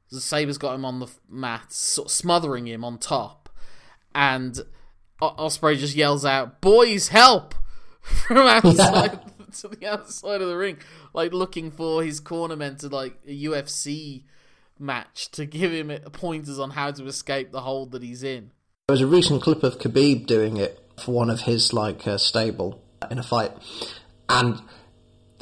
Sabre's 0.09 0.59
got 0.59 0.75
him 0.75 0.85
on 0.85 1.01
the 1.01 1.09
mat, 1.29 1.73
sort 1.73 2.07
of 2.07 2.13
smothering 2.13 2.67
him 2.67 2.85
on 2.85 2.99
top, 2.99 3.49
and 4.15 4.61
Ospreay 5.21 5.77
just 5.77 5.95
yells 5.95 6.25
out, 6.25 6.61
"Boys, 6.61 7.09
help!" 7.09 7.55
from 8.01 8.39
outside 8.39 9.21
to 9.61 9.69
the 9.69 9.87
outside 9.87 10.41
of 10.41 10.49
the 10.49 10.57
ring, 10.57 10.79
like 11.13 11.33
looking 11.33 11.71
for 11.71 12.03
his 12.03 12.21
cornermen 12.21 12.79
to 12.79 12.89
like 12.89 13.19
a 13.27 13.45
UFC 13.45 14.23
match 14.81 15.31
to 15.33 15.47
give 15.47 15.73
him 15.73 15.91
pointers 16.13 16.59
on 16.59 16.71
how 16.71 16.91
to 16.91 17.07
escape 17.07 17.53
the 17.53 17.61
hold 17.61 17.93
that 17.93 18.03
he's 18.03 18.23
in. 18.23 18.51
There 18.89 18.95
was 18.95 19.03
a 19.03 19.07
recent 19.07 19.43
clip 19.43 19.63
of 19.63 19.79
Khabib 19.79 20.27
doing 20.27 20.57
it 20.57 20.79
for 20.99 21.13
one 21.13 21.31
of 21.31 21.43
his 21.43 21.73
like 21.73 22.07
uh, 22.07 22.19
stable 22.19 22.83
in 23.11 23.19
a 23.19 23.23
fight, 23.23 23.53
and 24.29 24.61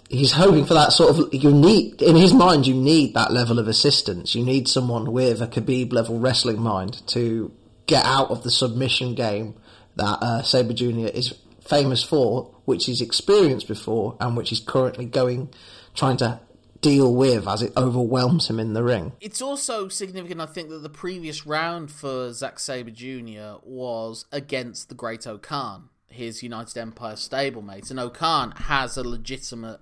he's 0.09 0.33
hoping 0.33 0.65
for 0.65 0.75
that 0.75 0.93
sort 0.93 1.17
of 1.17 1.35
you 1.35 1.51
need 1.51 2.01
in 2.01 2.17
his 2.17 2.33
mind 2.33 2.67
you 2.67 2.75
need 2.75 3.15
that 3.15 3.33
level 3.33 3.59
of 3.59 3.69
assistance. 3.69 4.35
You 4.35 4.45
need 4.45 4.69
someone 4.69 5.13
with 5.13 5.41
a 5.41 5.47
Khabib 5.47 5.93
level 5.93 6.19
wrestling 6.19 6.61
mind 6.61 7.07
to 7.09 7.53
get 7.87 8.05
out 8.05 8.31
of 8.31 8.43
the 8.43 8.51
submission 8.51 9.15
game 9.15 9.55
that 9.97 10.19
uh, 10.23 10.43
Sabre 10.43 10.75
Jr. 10.75 11.09
is 11.09 11.35
famous 11.67 12.03
for, 12.03 12.55
which 12.65 12.87
he's 12.87 13.01
experienced 13.01 13.69
before, 13.69 14.17
and 14.21 14.37
which 14.37 14.51
he's 14.51 14.61
currently 14.61 15.05
going 15.05 15.53
trying 15.95 16.17
to 16.19 16.41
deal 16.81 17.15
with 17.15 17.47
as 17.49 17.63
it 17.63 17.73
overwhelms 17.77 18.49
him 18.49 18.59
in 18.61 18.73
the 18.73 18.83
ring. 18.83 19.13
It's 19.21 19.43
also 19.43 19.89
significant, 19.89 20.41
I 20.41 20.47
think, 20.47 20.69
that 20.71 20.83
the 20.83 20.89
previous 20.89 21.47
round 21.47 21.91
for 21.91 22.33
Zack 22.33 22.59
Sabre 22.59 22.91
Jr. 22.91 23.59
was 23.63 24.25
against 24.33 24.89
the 24.89 24.95
Great 24.95 25.27
O-Khan, 25.27 25.89
his 26.07 26.43
United 26.43 26.77
Empire 26.79 27.15
stablemate. 27.15 27.91
And 27.91 27.99
O-Khan 27.99 28.53
has 28.53 28.97
a 28.97 29.03
legitimate 29.03 29.81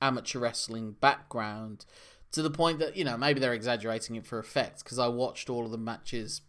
amateur 0.00 0.38
wrestling 0.38 0.92
background 1.00 1.86
to 2.32 2.42
the 2.42 2.50
point 2.50 2.78
that, 2.80 2.96
you 2.96 3.04
know, 3.04 3.16
maybe 3.16 3.40
they're 3.40 3.54
exaggerating 3.54 4.16
it 4.16 4.26
for 4.26 4.38
effect 4.38 4.84
because 4.84 4.98
I 4.98 5.08
watched 5.08 5.48
all 5.48 5.64
of 5.64 5.70
the 5.70 5.78
matches 5.78 6.42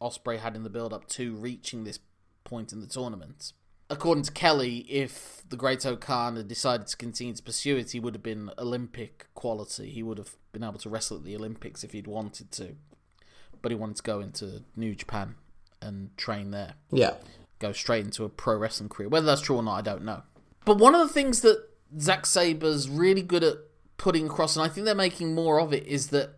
Ospreay 0.00 0.38
had 0.38 0.56
in 0.56 0.64
the 0.64 0.70
build 0.70 0.92
up 0.92 1.06
to 1.10 1.34
reaching 1.34 1.84
this 1.84 2.00
point 2.42 2.72
in 2.72 2.80
the 2.80 2.86
tournament 2.86 3.52
according 3.90 4.24
to 4.24 4.32
Kelly, 4.32 4.78
if 4.88 5.42
the 5.48 5.56
Great 5.56 5.84
O-Khan 5.84 6.36
had 6.36 6.48
decided 6.48 6.86
to 6.88 6.96
continue 6.96 7.34
to 7.34 7.42
pursue 7.42 7.76
it, 7.76 7.92
he 7.92 8.00
would 8.00 8.14
have 8.14 8.22
been 8.22 8.50
Olympic 8.58 9.26
quality. 9.34 9.90
He 9.90 10.02
would 10.02 10.18
have 10.18 10.36
been 10.52 10.64
able 10.64 10.78
to 10.78 10.88
wrestle 10.88 11.18
at 11.18 11.24
the 11.24 11.36
Olympics 11.36 11.84
if 11.84 11.92
he'd 11.92 12.06
wanted 12.06 12.50
to. 12.52 12.76
But 13.62 13.70
he 13.70 13.76
wanted 13.76 13.96
to 13.96 14.02
go 14.02 14.20
into 14.20 14.62
New 14.76 14.94
Japan 14.94 15.36
and 15.80 16.16
train 16.16 16.50
there. 16.50 16.74
Yeah. 16.90 17.14
Go 17.58 17.72
straight 17.72 18.04
into 18.04 18.24
a 18.24 18.28
pro 18.28 18.56
wrestling 18.56 18.88
career. 18.88 19.08
Whether 19.08 19.26
that's 19.26 19.42
true 19.42 19.56
or 19.56 19.62
not, 19.62 19.76
I 19.76 19.82
don't 19.82 20.04
know. 20.04 20.22
But 20.64 20.78
one 20.78 20.94
of 20.94 21.06
the 21.06 21.12
things 21.12 21.42
that 21.42 21.62
Zack 21.98 22.26
Sabre's 22.26 22.88
really 22.88 23.22
good 23.22 23.44
at 23.44 23.56
putting 23.96 24.26
across, 24.26 24.56
and 24.56 24.64
I 24.64 24.68
think 24.68 24.86
they're 24.86 24.94
making 24.94 25.34
more 25.34 25.60
of 25.60 25.72
it, 25.72 25.86
is 25.86 26.08
that 26.08 26.30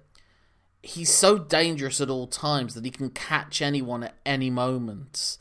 he's 0.83 1.13
so 1.13 1.39
dangerous 1.39 2.01
at 2.01 2.11
all 2.11 2.27
times 2.27 2.75
that 2.75 2.85
he 2.85 2.91
can 2.91 3.11
catch 3.11 3.63
anyone 3.63 4.05
at 4.05 4.15
any 4.25 4.51
moment 4.51 5.39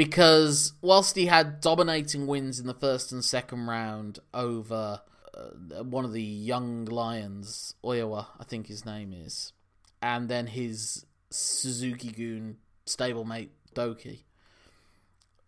because 0.00 0.72
whilst 0.80 1.14
he 1.14 1.26
had 1.26 1.60
dominating 1.60 2.26
wins 2.26 2.58
in 2.58 2.66
the 2.66 2.72
first 2.72 3.12
and 3.12 3.22
second 3.22 3.66
round 3.66 4.18
over 4.32 5.02
uh, 5.34 5.82
one 5.82 6.06
of 6.06 6.14
the 6.14 6.22
young 6.22 6.86
lions, 6.86 7.74
Oiwa, 7.84 8.28
I 8.40 8.44
think 8.44 8.68
his 8.68 8.86
name 8.86 9.12
is, 9.12 9.52
and 10.00 10.30
then 10.30 10.46
his 10.46 11.04
Suzuki-gun 11.28 12.56
stablemate 12.86 13.50
Douki, 13.74 14.20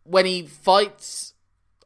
When 0.04 0.26
he 0.26 0.42
fights 0.42 1.32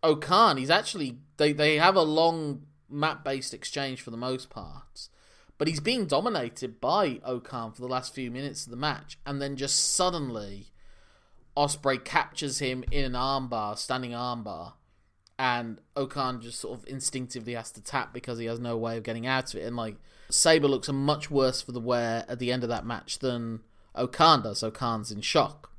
O-Khan, 0.02 0.56
he's 0.56 0.68
actually 0.68 1.18
they 1.36 1.52
they 1.52 1.76
have 1.76 1.94
a 1.94 2.02
long 2.02 2.62
map 2.90 3.22
based 3.22 3.54
exchange 3.54 4.02
for 4.02 4.10
the 4.10 4.16
most 4.16 4.50
part. 4.50 5.08
But 5.56 5.68
he's 5.68 5.78
being 5.78 6.06
dominated 6.06 6.80
by 6.80 7.20
O-Khan 7.24 7.74
for 7.74 7.82
the 7.82 7.86
last 7.86 8.12
few 8.12 8.28
minutes 8.28 8.64
of 8.64 8.72
the 8.72 8.76
match, 8.76 9.20
and 9.24 9.40
then 9.40 9.54
just 9.54 9.94
suddenly 9.94 10.72
Ospreay 11.56 12.04
captures 12.04 12.58
him 12.58 12.84
in 12.90 13.04
an 13.04 13.12
armbar, 13.12 13.78
standing 13.78 14.10
armbar, 14.12 14.74
and 15.38 15.80
O-Khan 15.96 16.40
just 16.40 16.60
sort 16.60 16.78
of 16.78 16.86
instinctively 16.86 17.54
has 17.54 17.70
to 17.72 17.82
tap 17.82 18.12
because 18.12 18.38
he 18.38 18.46
has 18.46 18.58
no 18.58 18.76
way 18.76 18.96
of 18.96 19.02
getting 19.02 19.26
out 19.26 19.52
of 19.52 19.60
it. 19.60 19.64
And 19.64 19.76
like 19.76 19.96
Sabre 20.30 20.68
looks 20.68 20.88
a 20.88 20.92
much 20.92 21.30
worse 21.30 21.62
for 21.62 21.72
the 21.72 21.80
wear 21.80 22.24
at 22.28 22.38
the 22.38 22.52
end 22.52 22.62
of 22.62 22.68
that 22.68 22.86
match 22.86 23.18
than 23.18 23.60
O-Khan 23.94 24.42
does. 24.42 24.62
O-Khan's 24.62 25.10
in 25.10 25.20
shock. 25.20 25.70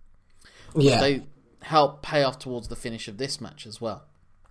Yeah, 0.75 0.99
they 0.99 1.23
help 1.61 2.01
pay 2.01 2.23
off 2.23 2.39
towards 2.39 2.67
the 2.67 2.75
finish 2.75 3.07
of 3.07 3.17
this 3.17 3.41
match 3.41 3.65
as 3.65 3.81
well. 3.81 4.05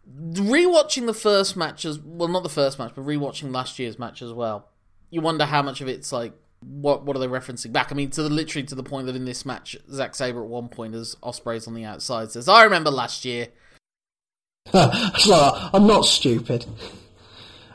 Rewatching 0.08 1.06
the 1.06 1.14
first 1.14 1.56
match 1.56 1.84
as 1.84 1.98
well, 1.98 2.28
not 2.28 2.42
the 2.42 2.48
first 2.48 2.78
match, 2.78 2.92
but 2.94 3.04
rewatching 3.04 3.52
last 3.52 3.78
year's 3.78 3.98
match 3.98 4.22
as 4.22 4.32
well. 4.32 4.68
You 5.10 5.20
wonder 5.20 5.44
how 5.44 5.62
much 5.62 5.80
of 5.80 5.88
it's 5.88 6.12
like 6.12 6.32
what 6.66 7.04
what 7.04 7.16
are 7.16 7.20
they 7.20 7.28
referencing 7.28 7.72
back? 7.72 7.92
I 7.92 7.94
mean, 7.94 8.10
to 8.10 8.22
the 8.22 8.30
literally 8.30 8.66
to 8.66 8.74
the 8.74 8.82
point 8.82 9.06
that 9.06 9.16
in 9.16 9.24
this 9.24 9.46
match, 9.46 9.76
Zack 9.90 10.14
Sabre 10.14 10.42
at 10.42 10.48
one 10.48 10.68
point, 10.68 10.94
as 10.94 11.16
Ospreay's 11.22 11.66
on 11.66 11.74
the 11.74 11.84
outside, 11.84 12.30
says, 12.30 12.48
"I 12.48 12.64
remember 12.64 12.90
last 12.90 13.24
year." 13.24 13.48
I'm 14.74 15.86
not 15.86 16.06
stupid. 16.06 16.66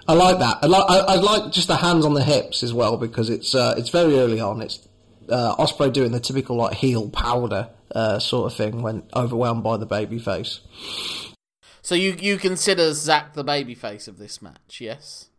I 0.08 0.14
like 0.14 0.40
that. 0.40 0.60
I 0.62 0.66
like 0.66 0.90
I, 0.90 0.98
I, 1.00 1.16
like 1.16 1.52
just 1.52 1.68
the 1.68 1.78
hands 1.78 2.06
on 2.06 2.14
the 2.14 2.24
hips 2.24 2.64
as 2.64 2.74
well 2.74 2.98
because 2.98 3.30
it's 3.30 3.56
uh, 3.56 3.76
it's 3.78 3.90
very 3.90 4.20
early 4.20 4.42
on. 4.42 4.62
It's 4.62 4.88
uh, 5.30 5.56
Ospreay 5.56 5.94
doing 5.94 6.12
the 6.12 6.20
typical 6.20 6.58
like 6.58 6.76
heel 6.76 7.10
powder 7.10 7.70
uh, 7.96 8.20
sort 8.20 8.52
of 8.52 8.58
thing 8.58 8.82
when 8.82 9.04
overwhelmed 9.16 9.64
by 9.64 9.78
the 9.78 9.86
baby 9.86 10.20
face. 10.20 10.60
So 11.82 11.96
you 11.96 12.18
you 12.20 12.38
consider 12.38 12.94
Zack 12.94 13.34
the 13.34 13.44
baby 13.44 13.76
face 13.76 14.08
of 14.08 14.18
this 14.18 14.42
match, 14.42 14.80
yes? 14.82 15.30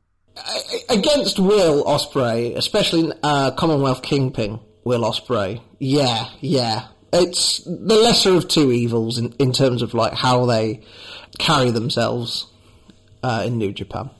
Against 0.89 1.39
Will 1.39 1.85
Ospreay, 1.85 2.57
especially 2.57 3.13
uh, 3.23 3.51
Commonwealth 3.53 4.03
Kingpin 4.03 4.61
Will 4.85 5.03
Ospreay. 5.03 5.61
Yeah, 5.79 6.29
yeah. 6.41 6.89
It's 7.13 7.59
the 7.65 7.95
lesser 7.95 8.35
of 8.35 8.49
two 8.49 8.73
evils 8.73 9.19
in, 9.19 9.33
in 9.33 9.53
terms 9.53 9.83
of 9.83 9.93
like 9.93 10.15
how 10.15 10.47
they 10.47 10.83
carry 11.39 11.71
themselves 11.71 12.47
uh, 13.23 13.43
in 13.47 13.59
New 13.59 13.73
Japan. 13.73 14.11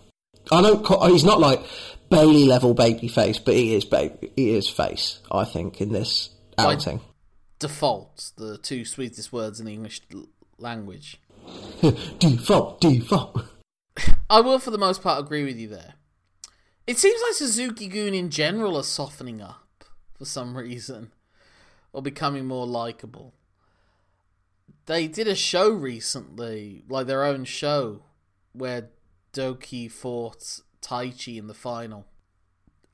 I 0.51 0.61
don't. 0.61 1.11
He's 1.11 1.25
not 1.25 1.41
like 1.41 1.65
Bailey 2.11 2.45
level 2.45 2.75
baby 2.75 3.09
face, 3.09 3.39
but 3.39 3.55
he 3.55 3.75
is 3.75 3.85
baby. 3.85 4.33
He 4.37 4.55
is 4.55 4.69
face. 4.69 5.21
I 5.31 5.45
think 5.45 5.81
in 5.81 5.93
this 5.93 6.31
outing. 6.59 6.99
By 6.99 7.05
default, 7.59 8.33
the 8.37 8.59
two 8.59 8.85
sweetest 8.85 9.33
words 9.33 9.61
in 9.61 9.67
the 9.67 9.73
English 9.73 10.03
language. 10.59 11.21
default, 12.19 12.81
default. 12.81 13.45
I 14.31 14.41
will, 14.41 14.59
for 14.59 14.71
the 14.71 14.79
most 14.79 15.03
part, 15.03 15.25
agree 15.25 15.45
with 15.45 15.59
you 15.59 15.69
there. 15.69 15.95
It 16.87 16.99
seems 16.99 17.21
like 17.23 17.35
Suzuki-gun 17.35 18.15
in 18.15 18.31
general 18.31 18.77
are 18.77 18.83
softening 18.83 19.41
up 19.41 19.85
for 20.19 20.25
some 20.25 20.57
reason, 20.57 21.13
or 21.93 22.03
becoming 22.03 22.47
more 22.47 22.67
likable. 22.67 23.35
They 24.87 25.07
did 25.07 25.29
a 25.29 25.37
show 25.37 25.71
recently, 25.71 26.83
like 26.89 27.07
their 27.07 27.25
own 27.25 27.45
show, 27.45 28.03
where 28.53 28.91
Douki 29.33 29.91
fought 29.91 30.61
Taichi 30.81 31.39
in 31.39 31.47
the 31.47 31.55
final, 31.55 32.07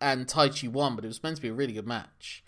and 0.00 0.26
Taichi 0.26 0.68
won, 0.68 0.95
but 0.95 1.04
it 1.04 1.09
was 1.09 1.23
meant 1.23 1.37
to 1.37 1.42
be 1.42 1.49
a 1.49 1.54
really 1.54 1.73
good 1.73 1.87
match. 1.87 2.45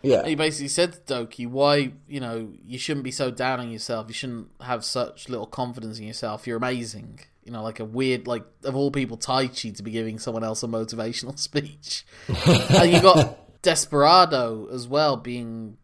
Yeah. 0.00 0.20
And 0.20 0.28
he 0.28 0.34
basically 0.36 0.68
said 0.68 0.92
to 0.92 1.14
Douki, 1.14 1.48
why, 1.48 1.92
you 2.06 2.20
know, 2.20 2.52
you 2.64 2.78
shouldn't 2.78 3.02
be 3.02 3.10
so 3.10 3.32
down 3.32 3.58
on 3.58 3.70
yourself. 3.70 4.06
You 4.06 4.14
shouldn't 4.14 4.48
have 4.60 4.84
such 4.84 5.28
little 5.28 5.46
confidence 5.46 5.98
in 5.98 6.06
yourself. 6.06 6.46
You're 6.46 6.56
amazing 6.56 7.18
you 7.48 7.54
know, 7.54 7.62
like 7.62 7.80
a 7.80 7.84
weird, 7.86 8.26
like 8.26 8.44
of 8.62 8.76
all 8.76 8.90
people, 8.90 9.16
Taichi 9.16 9.74
to 9.74 9.82
be 9.82 9.90
giving 9.90 10.18
someone 10.18 10.44
else 10.44 10.62
a 10.62 10.66
motivational 10.66 11.38
speech. 11.38 12.04
and 12.28 12.92
you 12.92 13.00
got 13.00 13.38
Desperado 13.62 14.68
as 14.70 14.86
well 14.86 15.16
being 15.16 15.78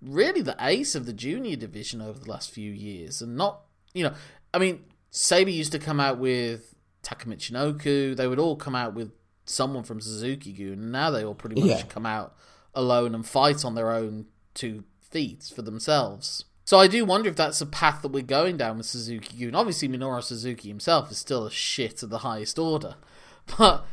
really 0.00 0.40
the 0.40 0.54
ace 0.60 0.94
of 0.94 1.04
the 1.04 1.12
junior 1.12 1.56
division 1.56 2.00
over 2.00 2.20
the 2.20 2.30
last 2.30 2.52
few 2.52 2.70
years, 2.70 3.20
and 3.20 3.36
not, 3.36 3.62
you 3.92 4.04
know, 4.04 4.14
I 4.54 4.58
mean, 4.58 4.84
Sabre 5.10 5.50
used 5.50 5.72
to 5.72 5.80
come 5.80 5.98
out 5.98 6.18
with 6.18 6.76
TAKA 7.02 7.26
Michinoku. 7.26 8.14
They 8.14 8.28
would 8.28 8.38
all 8.38 8.54
come 8.54 8.76
out 8.76 8.94
with 8.94 9.10
someone 9.44 9.82
from 9.82 10.00
Suzuki-gun, 10.00 10.74
and 10.74 10.92
now 10.92 11.10
they 11.10 11.24
all 11.24 11.34
pretty 11.34 11.60
much 11.60 11.70
yeah. 11.70 11.82
come 11.82 12.06
out 12.06 12.36
alone 12.72 13.16
and 13.16 13.26
fight 13.26 13.64
on 13.64 13.74
their 13.74 13.90
own 13.90 14.26
two 14.54 14.84
feet 15.00 15.50
for 15.52 15.62
themselves. 15.62 16.44
So 16.64 16.78
I 16.78 16.86
do 16.86 17.04
wonder 17.04 17.28
if 17.28 17.36
that's 17.36 17.60
a 17.60 17.66
path 17.66 18.02
that 18.02 18.08
we're 18.08 18.22
going 18.22 18.56
down 18.56 18.78
with 18.78 18.86
Suzuki-gun. 18.86 19.54
Obviously, 19.54 19.88
Minoru 19.88 20.22
Suzuki 20.22 20.68
himself 20.68 21.10
is 21.10 21.18
still 21.18 21.46
a 21.46 21.50
shit 21.50 22.02
of 22.02 22.10
the 22.10 22.18
highest 22.18 22.58
order, 22.58 22.96
but 23.58 23.86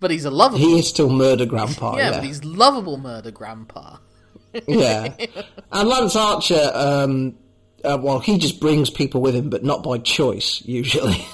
but 0.00 0.10
he's 0.10 0.24
a 0.24 0.30
lovable. 0.30 0.58
He 0.58 0.78
is 0.78 0.88
still 0.88 1.10
murder 1.10 1.46
grandpa. 1.46 1.96
yeah, 1.96 1.98
yeah. 2.10 2.16
but 2.18 2.24
he's 2.24 2.44
lovable 2.44 2.98
murder 2.98 3.30
grandpa. 3.30 3.96
yeah, 4.66 5.14
and 5.72 5.88
Lance 5.88 6.16
Archer. 6.16 6.70
Um, 6.74 7.34
uh, 7.84 7.98
well, 8.00 8.18
he 8.18 8.38
just 8.38 8.60
brings 8.60 8.90
people 8.90 9.20
with 9.20 9.34
him, 9.34 9.50
but 9.50 9.64
not 9.64 9.82
by 9.82 9.98
choice 9.98 10.62
usually. 10.64 11.24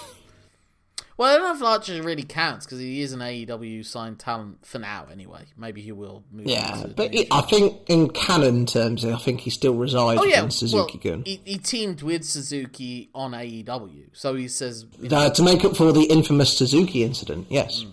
Well, 1.17 1.31
I 1.31 1.39
don't 1.39 1.45
know 1.45 1.55
if 1.55 1.63
Archer 1.63 2.03
really 2.03 2.25
counts 2.25 2.67
because 2.67 2.81
he 2.81 3.01
is 3.01 3.13
an 3.13 3.21
AEW 3.21 3.87
signed 3.87 4.19
talent 4.19 4.67
for 4.67 4.81
now. 4.81 5.07
Anyway, 5.13 5.45
maybe 5.57 5.81
he 5.81 5.93
will 5.93 6.25
move. 6.33 6.47
Yeah, 6.47 6.87
but 6.97 7.15
I 7.31 7.41
think 7.43 7.89
in 7.89 8.11
canon 8.11 8.67
terms, 8.67 9.05
I 9.05 9.17
think 9.17 9.41
he 9.41 9.51
still 9.51 9.75
resides 9.75 10.21
oh, 10.21 10.25
yeah. 10.25 10.43
in 10.43 10.51
Suzuki 10.51 11.01
well, 11.09 11.23
he, 11.25 11.41
he, 11.45 11.59
teamed 11.59 12.03
with 12.03 12.25
Suzuki 12.25 13.11
on 13.15 13.31
AEW, 13.31 14.09
so 14.13 14.35
he 14.35 14.49
says 14.49 14.87
you 15.01 15.09
know, 15.09 15.19
uh, 15.19 15.31
to 15.31 15.43
make 15.45 15.65
up 15.65 15.77
for 15.77 15.93
the 15.93 16.03
infamous 16.03 16.57
Suzuki 16.57 17.05
incident. 17.05 17.47
Yes, 17.49 17.85
mm, 17.85 17.93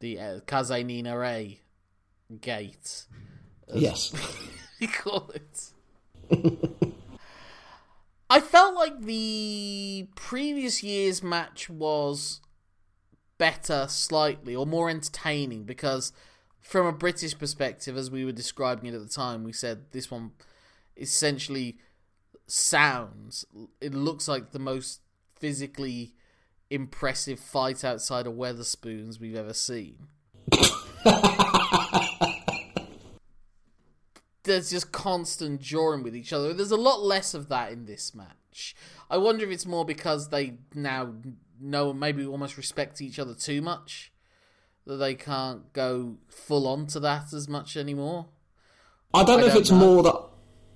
the 0.00 0.18
uh, 0.18 0.40
Kaze 0.40 0.84
ni 0.84 1.02
Nare 1.02 1.58
gate. 2.40 3.04
Yes. 3.74 4.12
you 4.78 4.88
call 4.88 5.30
it. 5.34 5.70
I 8.28 8.40
felt 8.40 8.74
like 8.74 9.02
the 9.02 10.08
previous 10.16 10.82
year's 10.82 11.22
match 11.22 11.70
was 11.70 12.40
better 13.38 13.86
slightly 13.88 14.54
or 14.54 14.66
more 14.66 14.88
entertaining 14.88 15.64
because 15.64 16.12
from 16.60 16.86
a 16.86 16.92
British 16.92 17.38
perspective 17.38 17.96
as 17.96 18.10
we 18.10 18.24
were 18.24 18.32
describing 18.32 18.86
it 18.86 18.94
at 18.94 19.02
the 19.02 19.08
time 19.08 19.44
we 19.44 19.52
said 19.52 19.84
this 19.92 20.10
one 20.10 20.32
essentially 20.96 21.76
sounds 22.46 23.44
it 23.80 23.94
looks 23.94 24.26
like 24.26 24.52
the 24.52 24.58
most 24.58 25.00
physically 25.38 26.14
impressive 26.70 27.38
fight 27.38 27.84
outside 27.84 28.26
of 28.26 28.34
Wetherspoons 28.34 29.20
we've 29.20 29.36
ever 29.36 29.52
seen. 29.52 30.08
There's 34.42 34.70
just 34.70 34.92
constant 34.92 35.60
jawing 35.60 36.02
with 36.04 36.14
each 36.14 36.32
other. 36.32 36.52
There's 36.52 36.70
a 36.70 36.76
lot 36.76 37.02
less 37.02 37.34
of 37.34 37.48
that 37.48 37.72
in 37.72 37.86
this 37.86 38.14
match. 38.14 38.76
I 39.10 39.18
wonder 39.18 39.44
if 39.44 39.50
it's 39.50 39.66
more 39.66 39.84
because 39.84 40.28
they 40.30 40.58
now 40.74 41.14
know 41.60 41.92
maybe 41.92 42.24
almost 42.26 42.56
respect 42.56 43.00
each 43.00 43.18
other 43.18 43.34
too 43.34 43.62
much 43.62 44.12
that 44.86 44.96
they 44.96 45.14
can't 45.14 45.72
go 45.72 46.16
full 46.28 46.66
on 46.66 46.86
to 46.86 47.00
that 47.00 47.32
as 47.32 47.48
much 47.48 47.76
anymore. 47.76 48.26
I 49.12 49.24
don't 49.24 49.40
know 49.40 49.46
I 49.46 49.48
if 49.48 49.54
don't 49.54 49.62
it's 49.62 49.70
know. 49.70 49.78
more 49.78 50.02
that 50.02 50.16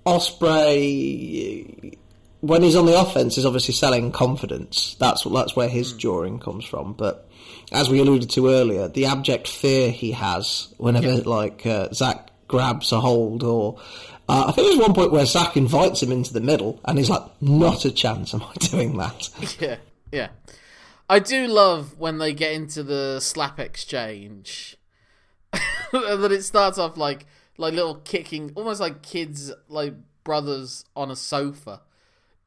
Ospreay, 0.07 1.97
when 2.41 2.63
he's 2.63 2.77
on 2.77 2.87
the 2.87 2.99
offense, 2.99 3.39
is 3.39 3.47
obviously 3.47 3.75
selling 3.75 4.13
confidence. 4.13 4.97
That's 4.99 5.25
that's 5.25 5.55
where 5.55 5.69
his 5.69 5.93
mm. 5.93 5.99
drawing 5.99 6.39
comes 6.39 6.65
from. 6.65 6.95
But 6.95 7.29
as 7.71 7.89
we 7.89 8.01
alluded 8.01 8.31
to 8.31 8.49
earlier, 8.49 8.89
the 8.89 9.07
abject 9.07 9.47
fear 9.47 9.91
he 9.91 10.13
has 10.13 10.75
whenever 10.79 11.15
yeah. 11.15 11.23
like 11.25 11.67
uh, 11.67 11.93
Zack 11.93 12.31
grabs 12.49 12.93
a 12.93 13.01
hold 13.01 13.43
or. 13.43 13.81
Uh, 14.29 14.47
I 14.47 14.53
think 14.53 14.69
there's 14.69 14.79
one 14.79 14.95
point 14.95 15.11
where 15.11 15.27
Zack 15.27 15.57
invites 15.57 16.01
him 16.01 16.13
into 16.13 16.33
the 16.33 16.41
middle, 16.41 16.79
and 16.85 16.97
he's 16.97 17.11
like, 17.11 17.23
"Not 17.43 17.85
a 17.85 17.91
chance, 17.91 18.33
am 18.33 18.45
I 18.45 18.53
doing 18.59 18.97
that?" 18.99 19.29
Yeah, 19.61 19.77
yeah. 20.13 20.29
I 21.11 21.19
do 21.19 21.49
love 21.49 21.99
when 21.99 22.19
they 22.19 22.33
get 22.33 22.53
into 22.53 22.85
the 22.85 23.19
slap 23.19 23.59
exchange. 23.59 24.77
that 25.93 26.31
it 26.31 26.45
starts 26.45 26.79
off 26.79 26.97
like 26.97 27.27
like 27.59 27.75
little 27.75 27.97
kicking, 27.97 28.53
almost 28.55 28.81
like 28.81 29.03
kids, 29.03 29.51
like 29.69 29.95
brothers 30.23 30.85
on 30.95 31.11
a 31.11 31.17
sofa, 31.17 31.81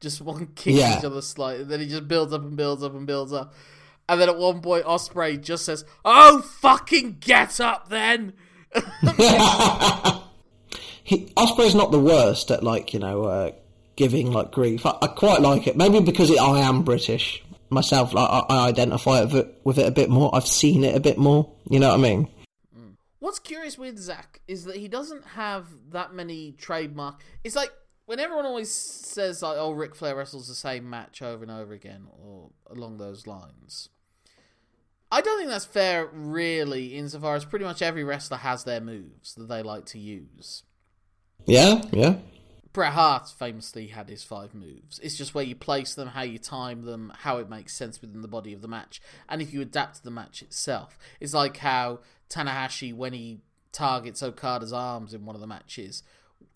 just 0.00 0.22
one 0.22 0.46
kicking 0.54 0.78
yeah. 0.78 0.98
each 0.98 1.04
other 1.04 1.20
slightly. 1.20 1.64
Then 1.64 1.80
he 1.80 1.86
just 1.86 2.08
builds 2.08 2.32
up 2.32 2.40
and 2.40 2.56
builds 2.56 2.82
up 2.82 2.94
and 2.94 3.06
builds 3.06 3.34
up, 3.34 3.52
and 4.08 4.18
then 4.18 4.30
at 4.30 4.38
one 4.38 4.62
point 4.62 4.86
Ospreay 4.86 5.42
just 5.42 5.66
says, 5.66 5.84
"Oh 6.02 6.40
fucking 6.40 7.18
get 7.20 7.60
up 7.60 7.90
then." 7.90 8.32
he, 11.04 11.26
Ospreay's 11.36 11.74
not 11.74 11.92
the 11.92 12.00
worst 12.00 12.50
at 12.50 12.64
like 12.64 12.94
you 12.94 12.98
know 12.98 13.24
uh, 13.24 13.50
giving 13.96 14.32
like 14.32 14.52
grief. 14.52 14.86
I, 14.86 14.96
I, 15.02 15.08
quite 15.08 15.42
like 15.42 15.66
it, 15.66 15.76
maybe 15.76 16.00
because 16.00 16.30
it, 16.30 16.40
I 16.40 16.60
am 16.60 16.82
British 16.82 17.43
myself, 17.74 18.14
like, 18.14 18.28
I, 18.28 18.44
I 18.48 18.68
identify 18.68 19.22
with 19.22 19.34
it, 19.34 19.60
with 19.64 19.78
it 19.78 19.86
a 19.86 19.90
bit 19.90 20.08
more. 20.08 20.34
I've 20.34 20.46
seen 20.46 20.84
it 20.84 20.94
a 20.94 21.00
bit 21.00 21.18
more. 21.18 21.52
You 21.68 21.80
know 21.80 21.88
what 21.88 21.98
I 21.98 22.02
mean? 22.02 22.28
Mm. 22.76 22.94
What's 23.18 23.38
curious 23.38 23.76
with 23.76 23.98
Zack 23.98 24.40
is 24.48 24.64
that 24.64 24.76
he 24.76 24.88
doesn't 24.88 25.24
have 25.24 25.66
that 25.90 26.14
many 26.14 26.52
trademark. 26.52 27.22
It's 27.42 27.56
like 27.56 27.72
when 28.06 28.20
everyone 28.20 28.46
always 28.46 28.70
says 28.70 29.42
like, 29.42 29.56
"Oh, 29.58 29.72
Ric 29.72 29.94
Flair 29.94 30.16
wrestles 30.16 30.48
the 30.48 30.54
same 30.54 30.88
match 30.88 31.22
over 31.22 31.42
and 31.42 31.50
over 31.50 31.72
again," 31.72 32.06
or 32.10 32.50
along 32.70 32.98
those 32.98 33.26
lines. 33.26 33.88
I 35.10 35.20
don't 35.20 35.38
think 35.38 35.50
that's 35.50 35.64
fair, 35.64 36.06
really, 36.12 36.96
insofar 36.96 37.36
as 37.36 37.44
pretty 37.44 37.64
much 37.64 37.82
every 37.82 38.02
wrestler 38.02 38.38
has 38.38 38.64
their 38.64 38.80
moves 38.80 39.34
that 39.34 39.48
they 39.48 39.62
like 39.62 39.86
to 39.86 39.98
use. 39.98 40.64
Yeah, 41.46 41.82
yeah. 41.92 42.16
Bret 42.74 42.92
Hart 42.92 43.28
famously 43.28 43.86
had 43.86 44.08
his 44.08 44.24
five 44.24 44.52
moves. 44.52 44.98
It's 45.00 45.16
just 45.16 45.32
where 45.32 45.44
you 45.44 45.54
place 45.54 45.94
them, 45.94 46.08
how 46.08 46.22
you 46.22 46.38
time 46.40 46.84
them, 46.84 47.12
how 47.20 47.38
it 47.38 47.48
makes 47.48 47.72
sense 47.72 48.00
within 48.00 48.20
the 48.20 48.28
body 48.28 48.52
of 48.52 48.62
the 48.62 48.68
match, 48.68 49.00
and 49.28 49.40
if 49.40 49.54
you 49.54 49.62
adapt 49.62 49.96
to 49.96 50.04
the 50.04 50.10
match 50.10 50.42
itself. 50.42 50.98
It's 51.20 51.32
like 51.32 51.58
how 51.58 52.00
Tanahashi, 52.28 52.92
when 52.92 53.12
he 53.12 53.38
targets 53.70 54.24
Okada's 54.24 54.72
arms 54.72 55.14
in 55.14 55.24
one 55.24 55.36
of 55.36 55.40
the 55.40 55.46
matches, 55.46 56.02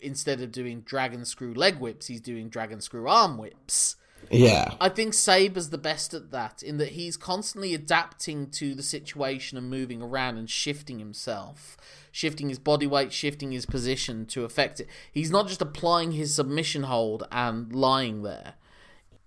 instead 0.01 0.41
of 0.41 0.51
doing 0.51 0.81
dragon 0.81 1.23
screw 1.23 1.53
leg 1.53 1.79
whips, 1.79 2.07
he's 2.07 2.21
doing 2.21 2.49
dragon 2.49 2.81
screw 2.81 3.07
arm 3.07 3.37
whips. 3.37 3.95
Yeah. 4.29 4.73
I 4.79 4.89
think 4.89 5.13
Sabre's 5.13 5.69
the 5.69 5.77
best 5.77 6.13
at 6.13 6.31
that, 6.31 6.61
in 6.61 6.77
that 6.77 6.89
he's 6.89 7.17
constantly 7.17 7.73
adapting 7.73 8.49
to 8.51 8.75
the 8.75 8.83
situation 8.83 9.57
and 9.57 9.69
moving 9.69 10.01
around 10.01 10.37
and 10.37 10.49
shifting 10.49 10.99
himself 10.99 11.77
shifting 12.11 12.49
his 12.49 12.59
body 12.59 12.87
weight, 12.87 13.13
shifting 13.13 13.51
his 13.51 13.65
position 13.65 14.25
to 14.27 14.43
affect 14.43 14.79
it. 14.79 14.87
He's 15.11 15.31
not 15.31 15.47
just 15.47 15.61
applying 15.61 16.11
his 16.11 16.33
submission 16.33 16.83
hold 16.83 17.27
and 17.31 17.73
lying 17.73 18.23
there. 18.23 18.55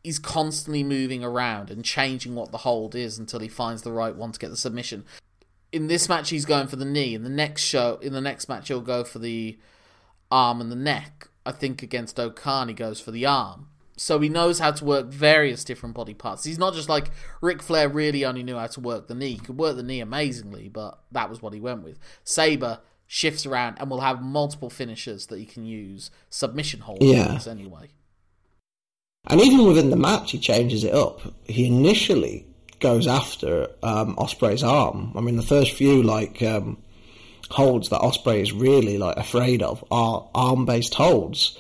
He's 0.03 0.19
constantly 0.19 0.83
moving 0.83 1.23
around 1.23 1.71
and 1.71 1.85
changing 1.85 2.35
what 2.35 2.51
the 2.51 2.59
hold 2.59 2.95
is 2.95 3.19
until 3.19 3.41
he 3.41 3.49
finds 3.49 3.83
the 3.83 3.93
right 3.93 4.15
one 4.15 4.33
to 4.33 4.39
get 4.39 4.51
the 4.51 4.57
submission. 4.57 5.05
In 5.71 5.87
this 5.87 6.09
match, 6.09 6.31
he's 6.31 6.45
going 6.45 6.67
for 6.67 6.77
the 6.77 6.85
knee. 6.85 7.15
In 7.15 7.23
the 7.23 7.31
next 7.31 7.63
show, 7.63 7.99
in 8.03 8.13
the 8.13 8.21
next 8.21 8.49
match, 8.49 8.69
he'll 8.69 8.81
go 8.81 9.05
for 9.05 9.21
the 9.21 9.59
arm 10.31 10.61
and 10.61 10.73
the 10.73 10.77
neck. 10.77 11.29
I 11.47 11.53
think 11.53 11.83
against 11.83 12.19
O-Khan, 12.19 12.69
he 12.69 12.75
goes 12.75 13.01
for 13.01 13.11
the 13.11 13.27
arm 13.27 13.69
so 14.03 14.19
he 14.19 14.29
knows 14.29 14.59
how 14.59 14.73
to 14.73 14.85
work 14.85 15.07
various 15.07 15.62
different 15.62 15.95
body 15.95 16.12
parts. 16.12 16.43
He's 16.43 16.59
not 16.59 16.75
just 16.75 16.88
like 16.88 17.12
Ric 17.41 17.62
Flair 17.62 17.88
really 17.88 18.25
only 18.25 18.43
knew 18.43 18.57
how 18.57 18.67
to 18.67 18.81
work 18.81 19.07
the 19.07 19.15
knee. 19.15 19.35
He 19.35 19.38
could 19.38 19.57
work 19.57 19.77
the 19.77 19.85
knee 19.85 20.01
amazingly, 20.01 20.69
but 20.69 20.99
that 21.12 21.31
was 21.31 21.41
what 21.41 21.53
he 21.53 21.61
went 21.61 21.85
with. 21.85 22.01
Sabre 22.25 22.81
shifts 23.07 23.47
around 23.47 23.77
and 23.79 23.88
will 23.88 24.01
have 24.01 24.21
multiple 24.21 24.71
finishers 24.71 25.27
that 25.27 25.38
he 25.38 25.47
can 25.47 25.65
use 25.65 26.11
submission 26.31 26.81
holds 26.81 27.05
yeah. 27.05 27.38
anyway. 27.49 27.91
And 29.29 29.41
even 29.41 29.67
within 29.67 29.91
the 29.91 29.97
match, 29.97 30.33
he 30.33 30.38
changes 30.38 30.83
it 30.83 30.93
up. 30.93 31.21
He 31.45 31.69
initially 31.69 32.45
goes 32.81 33.07
after 33.07 33.69
um, 33.85 34.17
Ospreay's 34.17 34.65
arm. 34.65 35.12
I 35.15 35.21
mean, 35.21 35.37
the 35.37 35.43
first 35.43 35.75
few 35.75 36.03
like 36.03 36.43
um, 36.43 36.83
holds 37.51 37.91
that 37.91 38.01
Ospreay 38.01 38.41
is 38.41 38.53
really 38.53 38.99
like 38.99 39.17
afraid 39.17 39.62
of 39.62 39.85
are 39.93 40.29
arm-based 40.35 40.95
holds. 40.95 41.57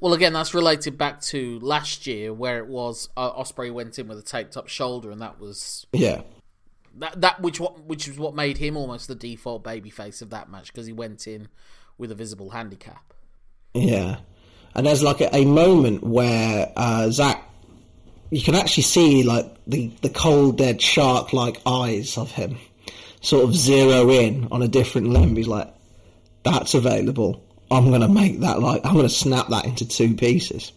Well, 0.00 0.14
again, 0.14 0.32
that's 0.32 0.54
related 0.54 0.96
back 0.96 1.20
to 1.22 1.58
last 1.60 2.06
year 2.06 2.32
where 2.32 2.58
it 2.58 2.66
was 2.66 3.10
uh, 3.16 3.32
Ospreay 3.32 3.70
went 3.72 3.98
in 3.98 4.08
with 4.08 4.18
a 4.18 4.22
taped 4.22 4.56
up 4.56 4.68
shoulder, 4.68 5.10
and 5.10 5.20
that 5.20 5.38
was 5.38 5.86
yeah 5.92 6.22
that 6.98 7.20
that 7.20 7.40
which 7.40 7.60
what 7.60 7.84
which 7.84 8.08
was 8.08 8.18
what 8.18 8.34
made 8.34 8.58
him 8.58 8.76
almost 8.76 9.08
the 9.08 9.14
default 9.14 9.62
babyface 9.62 10.22
of 10.22 10.30
that 10.30 10.50
match 10.50 10.72
because 10.72 10.86
he 10.86 10.92
went 10.92 11.26
in 11.26 11.48
with 11.98 12.10
a 12.10 12.14
visible 12.14 12.50
handicap. 12.50 13.12
Yeah, 13.74 14.16
and 14.74 14.86
there's 14.86 15.02
like 15.02 15.20
a, 15.20 15.34
a 15.34 15.44
moment 15.44 16.02
where 16.02 16.72
uh, 16.76 17.10
Zack, 17.10 17.42
you 18.30 18.42
can 18.42 18.54
actually 18.54 18.84
see 18.84 19.22
like 19.22 19.46
the 19.66 19.90
the 20.02 20.10
cold 20.10 20.58
dead 20.58 20.80
shark 20.80 21.32
like 21.32 21.60
eyes 21.66 22.18
of 22.18 22.30
him, 22.30 22.56
sort 23.20 23.44
of 23.44 23.54
zero 23.54 24.10
in 24.10 24.48
on 24.50 24.62
a 24.62 24.68
different 24.68 25.08
limb. 25.08 25.36
He's 25.36 25.48
like, 25.48 25.72
"That's 26.42 26.74
available." 26.74 27.44
I'm 27.70 27.88
going 27.88 28.00
to 28.00 28.08
make 28.08 28.40
that 28.40 28.60
like, 28.60 28.84
I'm 28.84 28.94
going 28.94 29.06
to 29.06 29.14
snap 29.14 29.48
that 29.48 29.64
into 29.64 29.86
two 29.86 30.14
pieces. 30.14 30.72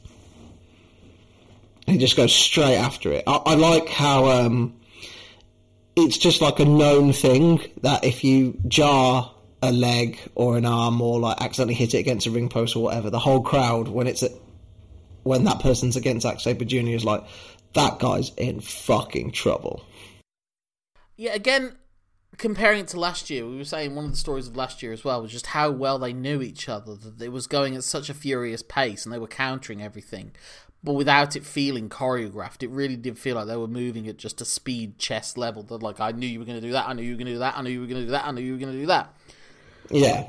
And 1.88 2.00
just 2.00 2.16
goes 2.16 2.34
straight 2.34 2.78
after 2.78 3.12
it. 3.12 3.24
I, 3.28 3.42
I 3.46 3.56
like 3.56 3.90
how 3.90 4.26
um, 4.28 4.80
it's 5.96 6.18
just 6.18 6.42
like 6.42 6.60
a 6.60 6.66
known 6.66 7.14
thing 7.14 7.62
that 7.82 8.06
if 8.06 8.24
you 8.24 8.58
jar 8.68 9.32
a 9.62 9.72
leg 9.72 10.20
or 10.36 10.58
an 10.58 10.66
arm 10.66 11.02
or 11.02 11.20
like 11.20 11.42
accidentally 11.42 11.74
hit 11.74 11.94
it 11.94 11.98
against 11.98 12.28
a 12.28 12.32
ring 12.32 12.50
post 12.50 12.76
or 12.76 12.84
whatever, 12.84 13.10
the 13.10 13.20
whole 13.20 13.42
crowd 13.42 13.88
when 13.88 14.08
it's 14.08 14.24
at, 14.24 14.32
when 15.24 15.46
that 15.46 15.60
person's 15.60 15.96
against 15.96 16.24
Zack 16.24 16.40
Sabre 16.40 16.66
Jr. 16.66 16.90
is 16.90 17.06
like, 17.06 17.24
that 17.74 18.00
guy's 18.00 18.32
in 18.36 18.60
fucking 18.60 19.32
trouble. 19.32 19.84
Yeah, 21.16 21.34
again, 21.34 21.74
comparing 22.38 22.80
it 22.80 22.88
to 22.90 23.00
last 23.00 23.30
year, 23.30 23.46
we 23.46 23.58
were 23.58 23.64
saying 23.64 23.96
one 23.96 24.06
of 24.06 24.12
the 24.12 24.18
stories 24.18 24.48
of 24.48 24.56
last 24.56 24.82
year 24.82 24.92
as 24.92 25.04
well 25.04 25.22
was 25.22 25.32
just 25.32 25.48
how 25.48 25.70
well 25.72 26.00
they 26.00 26.14
knew 26.14 26.42
each 26.42 26.68
other. 26.68 26.96
That 26.96 27.22
it 27.22 27.32
was 27.32 27.48
going 27.48 27.76
at 27.76 27.84
such 27.84 28.10
a 28.10 28.14
furious 28.14 28.64
pace, 28.64 29.06
and 29.06 29.14
they 29.14 29.20
were 29.20 29.28
countering 29.28 29.82
everything, 29.82 30.32
but 30.84 30.94
without 30.94 31.36
it 31.36 31.46
feeling 31.46 31.90
choreographed. 31.90 32.64
It 32.64 32.70
really 32.70 32.96
did 32.96 33.20
feel 33.20 33.36
like 33.36 33.48
they 33.48 33.58
were 33.58 33.68
moving 33.68 34.08
at 34.08 34.18
just 34.18 34.42
a 34.42 34.46
speed 34.46 34.98
chess 34.98 35.38
level. 35.38 35.64
That 35.64 35.84
like 35.84 36.00
I 36.00 36.12
knew 36.12 36.28
you 36.28 36.40
were 36.40 36.46
going 36.46 36.60
to 36.60 36.68
do 36.68 36.74
that. 36.74 36.88
I 36.88 36.94
knew 36.94 37.04
you 37.04 37.12
were 37.12 37.18
going 37.18 37.28
to 37.28 37.34
do 37.34 37.40
that. 37.40 37.58
I 37.58 37.62
knew 37.62 37.72
you 37.72 37.82
were 37.82 37.88
going 37.88 38.02
to 38.02 38.06
do 38.06 38.12
that. 38.12 38.26
I 38.26 38.32
knew 38.32 38.42
you 38.42 38.54
were 38.54 38.60
going 38.60 38.74
to 38.74 38.80
do 38.80 38.88
that. 38.88 39.14
Yeah, 39.90 40.28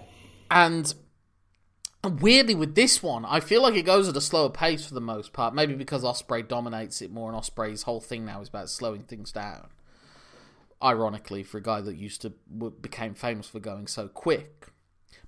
and. 0.50 0.92
Weirdly, 2.20 2.54
with 2.54 2.74
this 2.74 3.02
one, 3.02 3.24
I 3.24 3.40
feel 3.40 3.62
like 3.62 3.76
it 3.76 3.86
goes 3.86 4.10
at 4.10 4.16
a 4.18 4.20
slower 4.20 4.50
pace 4.50 4.84
for 4.84 4.92
the 4.92 5.00
most 5.00 5.32
part. 5.32 5.54
Maybe 5.54 5.72
because 5.72 6.04
Ospreay 6.04 6.46
dominates 6.46 7.00
it 7.00 7.10
more, 7.10 7.32
and 7.32 7.40
Ospreay's 7.40 7.84
whole 7.84 8.02
thing 8.02 8.26
now 8.26 8.42
is 8.42 8.50
about 8.50 8.68
slowing 8.68 9.04
things 9.04 9.32
down 9.32 9.68
ironically, 10.84 11.42
for 11.42 11.58
a 11.58 11.62
guy 11.62 11.80
that 11.80 11.96
used 11.96 12.22
to 12.22 12.30
became 12.80 13.14
famous 13.14 13.48
for 13.48 13.60
going 13.60 13.86
so 13.86 14.06
quick. 14.08 14.68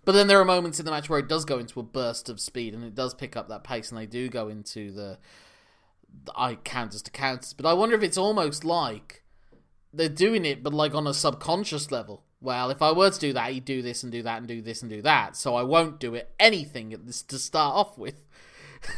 But 0.04 0.12
then 0.12 0.28
there 0.28 0.40
are 0.40 0.44
moments 0.44 0.78
in 0.78 0.84
the 0.84 0.92
match 0.92 1.08
where 1.08 1.18
it 1.18 1.28
does 1.28 1.44
go 1.44 1.58
into 1.58 1.80
a 1.80 1.82
burst 1.82 2.28
of 2.28 2.38
speed 2.40 2.74
and 2.74 2.84
it 2.84 2.94
does 2.94 3.14
pick 3.14 3.36
up 3.36 3.48
that 3.48 3.64
pace, 3.64 3.90
and 3.90 3.98
they 3.98 4.06
do 4.06 4.28
go 4.28 4.48
into 4.48 4.92
the, 4.92 5.18
the 6.24 6.32
I 6.36 6.54
counters 6.56 7.02
to 7.02 7.10
counters. 7.10 7.52
But 7.54 7.66
I 7.66 7.72
wonder 7.72 7.96
if 7.96 8.02
it's 8.04 8.18
almost 8.18 8.64
like 8.64 9.24
they're 9.92 10.08
doing 10.08 10.44
it, 10.44 10.62
but 10.62 10.72
like 10.74 10.94
on 10.94 11.06
a 11.06 11.14
subconscious 11.14 11.90
level, 11.90 12.22
well, 12.40 12.70
if 12.70 12.82
I 12.82 12.92
were 12.92 13.10
to 13.10 13.18
do 13.18 13.32
that, 13.32 13.50
he'd 13.50 13.64
do 13.64 13.82
this 13.82 14.02
and 14.02 14.12
do 14.12 14.22
that 14.22 14.38
and 14.38 14.46
do 14.46 14.60
this 14.62 14.82
and 14.82 14.90
do 14.90 15.02
that. 15.02 15.36
So 15.36 15.56
I 15.56 15.62
won't 15.62 15.98
do 15.98 16.14
it 16.14 16.30
anything 16.38 16.92
at 16.92 17.06
this 17.06 17.22
to 17.22 17.38
start 17.38 17.74
off 17.74 17.98
with. 17.98 18.14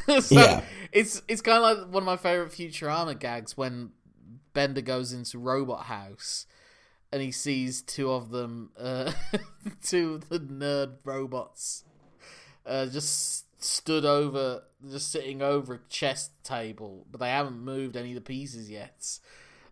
so 0.21 0.35
Yeah. 0.35 0.65
it's 0.93 1.23
it's 1.29 1.41
kind 1.41 1.59
of 1.65 1.79
like 1.79 1.95
one 1.95 2.03
of 2.03 2.07
my 2.07 2.17
favorite 2.17 2.51
Futurama 2.51 3.19
gags 3.19 3.57
when 3.57 3.93
Bender 4.59 4.81
goes 4.81 5.13
into 5.13 5.39
Robot 5.39 5.85
House 5.85 6.45
and 7.13 7.23
he 7.23 7.31
sees 7.31 7.81
two 7.81 8.11
of 8.11 8.33
them, 8.33 8.73
uh, 8.77 9.13
two 9.85 10.15
of 10.15 10.29
the 10.29 10.41
nerd 10.41 10.95
robots, 11.05 11.85
uh, 12.67 12.87
just 12.87 13.47
stood 13.63 14.05
over, 14.05 14.65
just 14.91 15.13
sitting 15.13 15.43
over 15.43 15.75
a 15.75 15.81
chess 15.89 16.31
table, 16.43 17.07
but 17.09 17.21
they 17.21 17.29
haven't 17.31 17.61
moved 17.61 17.97
any 17.97 18.09
of 18.11 18.17
the 18.17 18.21
pieces 18.21 18.69
yet. 18.69 19.21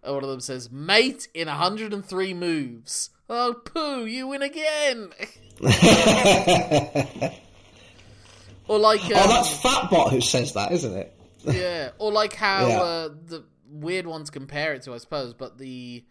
And 0.05 0.15
one 0.15 0.23
of 0.23 0.31
them 0.31 0.39
says, 0.39 0.71
"Mate, 0.71 1.27
in 1.35 1.49
103 1.49 2.33
moves." 2.33 3.11
Oh, 3.29 3.55
poo! 3.55 4.05
You 4.07 4.29
win 4.29 4.43
again. 4.43 5.11
or 8.69 8.79
like, 8.79 9.03
um, 9.07 9.13
oh, 9.17 9.29
that's 9.29 9.61
Fatbot 9.61 10.11
who 10.13 10.21
says 10.21 10.53
that, 10.53 10.71
isn't 10.71 10.97
it? 10.97 11.13
yeah, 11.45 11.91
or 11.99 12.13
like 12.13 12.35
how 12.35 12.67
Yeah. 12.69 12.81
uh, 12.81 13.09
the 13.27 13.45
weird 13.81 14.07
one 14.07 14.25
to 14.25 14.33
compare 14.33 14.75
it 14.75 14.83
to, 14.83 14.95
I 14.95 14.99
suppose, 14.99 15.35
but 15.35 15.59
the 15.59 16.05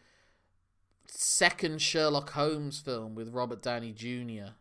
second 1.08 1.82
Sherlock 1.82 2.32
Holmes 2.32 2.80
film 2.80 3.16
with 3.16 3.34
Robert 3.34 3.62
Downey 3.62 3.92
Jr., 3.92 4.54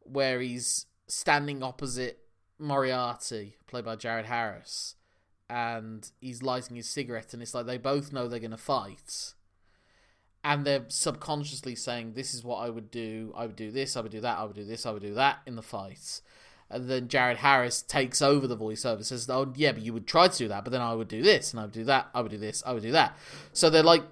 where 0.00 0.40
he's 0.40 0.86
standing 1.08 1.62
opposite 1.62 2.20
Moriarty, 2.58 3.56
played 3.66 3.84
by 3.84 3.96
Jared 3.96 4.26
Harris, 4.26 4.94
and 5.48 6.10
he's 6.20 6.42
lighting 6.42 6.76
his 6.76 6.88
cigarette, 6.88 7.32
and 7.32 7.42
it's 7.42 7.54
like 7.54 7.66
they 7.66 7.78
both 7.78 8.12
know 8.12 8.28
they're 8.28 8.40
going 8.40 8.50
to 8.50 8.56
fight. 8.56 9.34
And 10.42 10.64
they're 10.64 10.84
subconsciously 10.88 11.74
saying, 11.74 12.12
This 12.12 12.32
is 12.32 12.44
what 12.44 12.58
I 12.58 12.70
would 12.70 12.90
do. 12.90 13.32
I 13.36 13.46
would 13.46 13.56
do 13.56 13.70
this, 13.72 13.96
I 13.96 14.00
would 14.00 14.12
do 14.12 14.20
that, 14.20 14.38
I 14.38 14.44
would 14.44 14.54
do 14.54 14.64
this, 14.64 14.86
I 14.86 14.92
would 14.92 15.02
do 15.02 15.14
that 15.14 15.38
in 15.44 15.56
the 15.56 15.62
fight. 15.62 16.20
And 16.70 16.90
then 16.90 17.06
Jared 17.08 17.36
Harris 17.38 17.80
takes 17.82 18.20
over 18.20 18.46
the 18.48 18.56
voiceover, 18.56 19.04
says, 19.04 19.30
"Oh 19.30 19.52
yeah, 19.56 19.70
but 19.72 19.82
you 19.82 19.92
would 19.92 20.06
try 20.06 20.26
to 20.28 20.36
do 20.36 20.48
that, 20.48 20.64
but 20.64 20.70
then 20.72 20.80
I 20.80 20.94
would 20.94 21.06
do 21.08 21.22
this, 21.22 21.52
and 21.52 21.60
I 21.60 21.64
would 21.64 21.72
do 21.72 21.84
that, 21.84 22.08
I 22.12 22.20
would 22.20 22.30
do 22.32 22.38
this, 22.38 22.62
I 22.66 22.72
would 22.72 22.82
do 22.82 22.92
that." 22.92 23.16
So 23.52 23.70
they're 23.70 23.82
like 23.84 24.02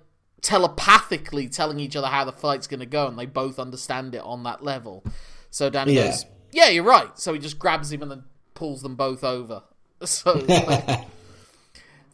telepathically 0.40 1.48
telling 1.48 1.80
each 1.80 1.96
other 1.96 2.06
how 2.06 2.24
the 2.24 2.32
fight's 2.32 2.66
going 2.66 2.80
to 2.80 2.86
go, 2.86 3.06
and 3.08 3.18
they 3.18 3.26
both 3.26 3.58
understand 3.58 4.14
it 4.14 4.22
on 4.22 4.44
that 4.44 4.62
level. 4.62 5.04
So 5.50 5.68
Danny 5.70 5.94
Yeah. 5.94 6.06
goes, 6.10 6.26
"Yeah, 6.52 6.68
you're 6.68 6.84
right." 6.84 7.18
So 7.18 7.32
he 7.32 7.38
just 7.40 7.58
grabs 7.58 7.90
him 7.92 8.02
and 8.02 8.10
then 8.10 8.24
pulls 8.54 8.82
them 8.82 8.94
both 8.94 9.24
over. 9.24 9.62
So, 10.04 10.32
like- 10.34 11.06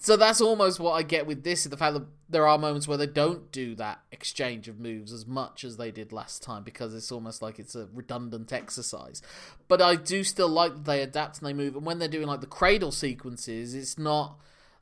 so 0.01 0.17
that's 0.17 0.41
almost 0.41 0.81
what 0.81 0.93
I 0.93 1.03
get 1.03 1.27
with 1.27 1.45
this: 1.45 1.65
is 1.65 1.71
the 1.71 1.77
fact 1.77 1.95
that 1.95 2.07
there 2.29 2.47
are 2.49 2.59
moments 2.59 2.89
where 2.89 2.97
they 2.99 3.07
don't 3.07 3.53
do 3.53 3.75
that 3.77 4.01
exchange 4.11 4.67
of 4.67 4.81
moves 4.81 5.13
as 5.13 5.27
much 5.27 5.63
as 5.63 5.77
they 5.77 5.91
did 5.91 6.13
last 6.13 6.43
time 6.43 6.63
because 6.65 6.95
it's 6.95 7.13
almost 7.13 7.43
like 7.43 7.59
it's 7.59 7.75
a 7.75 7.89
redundant 7.93 8.53
exercise. 8.53 9.21
But 9.69 9.83
I 9.83 9.97
do 9.97 10.25
still 10.25 10.49
like 10.49 10.73
that 10.75 10.85
they 10.85 11.03
adapt 11.03 11.39
and 11.39 11.47
they 11.47 11.53
move. 11.53 11.77
And 11.77 11.85
when 11.85 11.99
they're 11.99 12.09
doing 12.09 12.27
like 12.27 12.41
the 12.41 12.47
cradle 12.47 12.93
sequences, 12.93 13.75
it's 13.75 13.99
not 13.99 14.39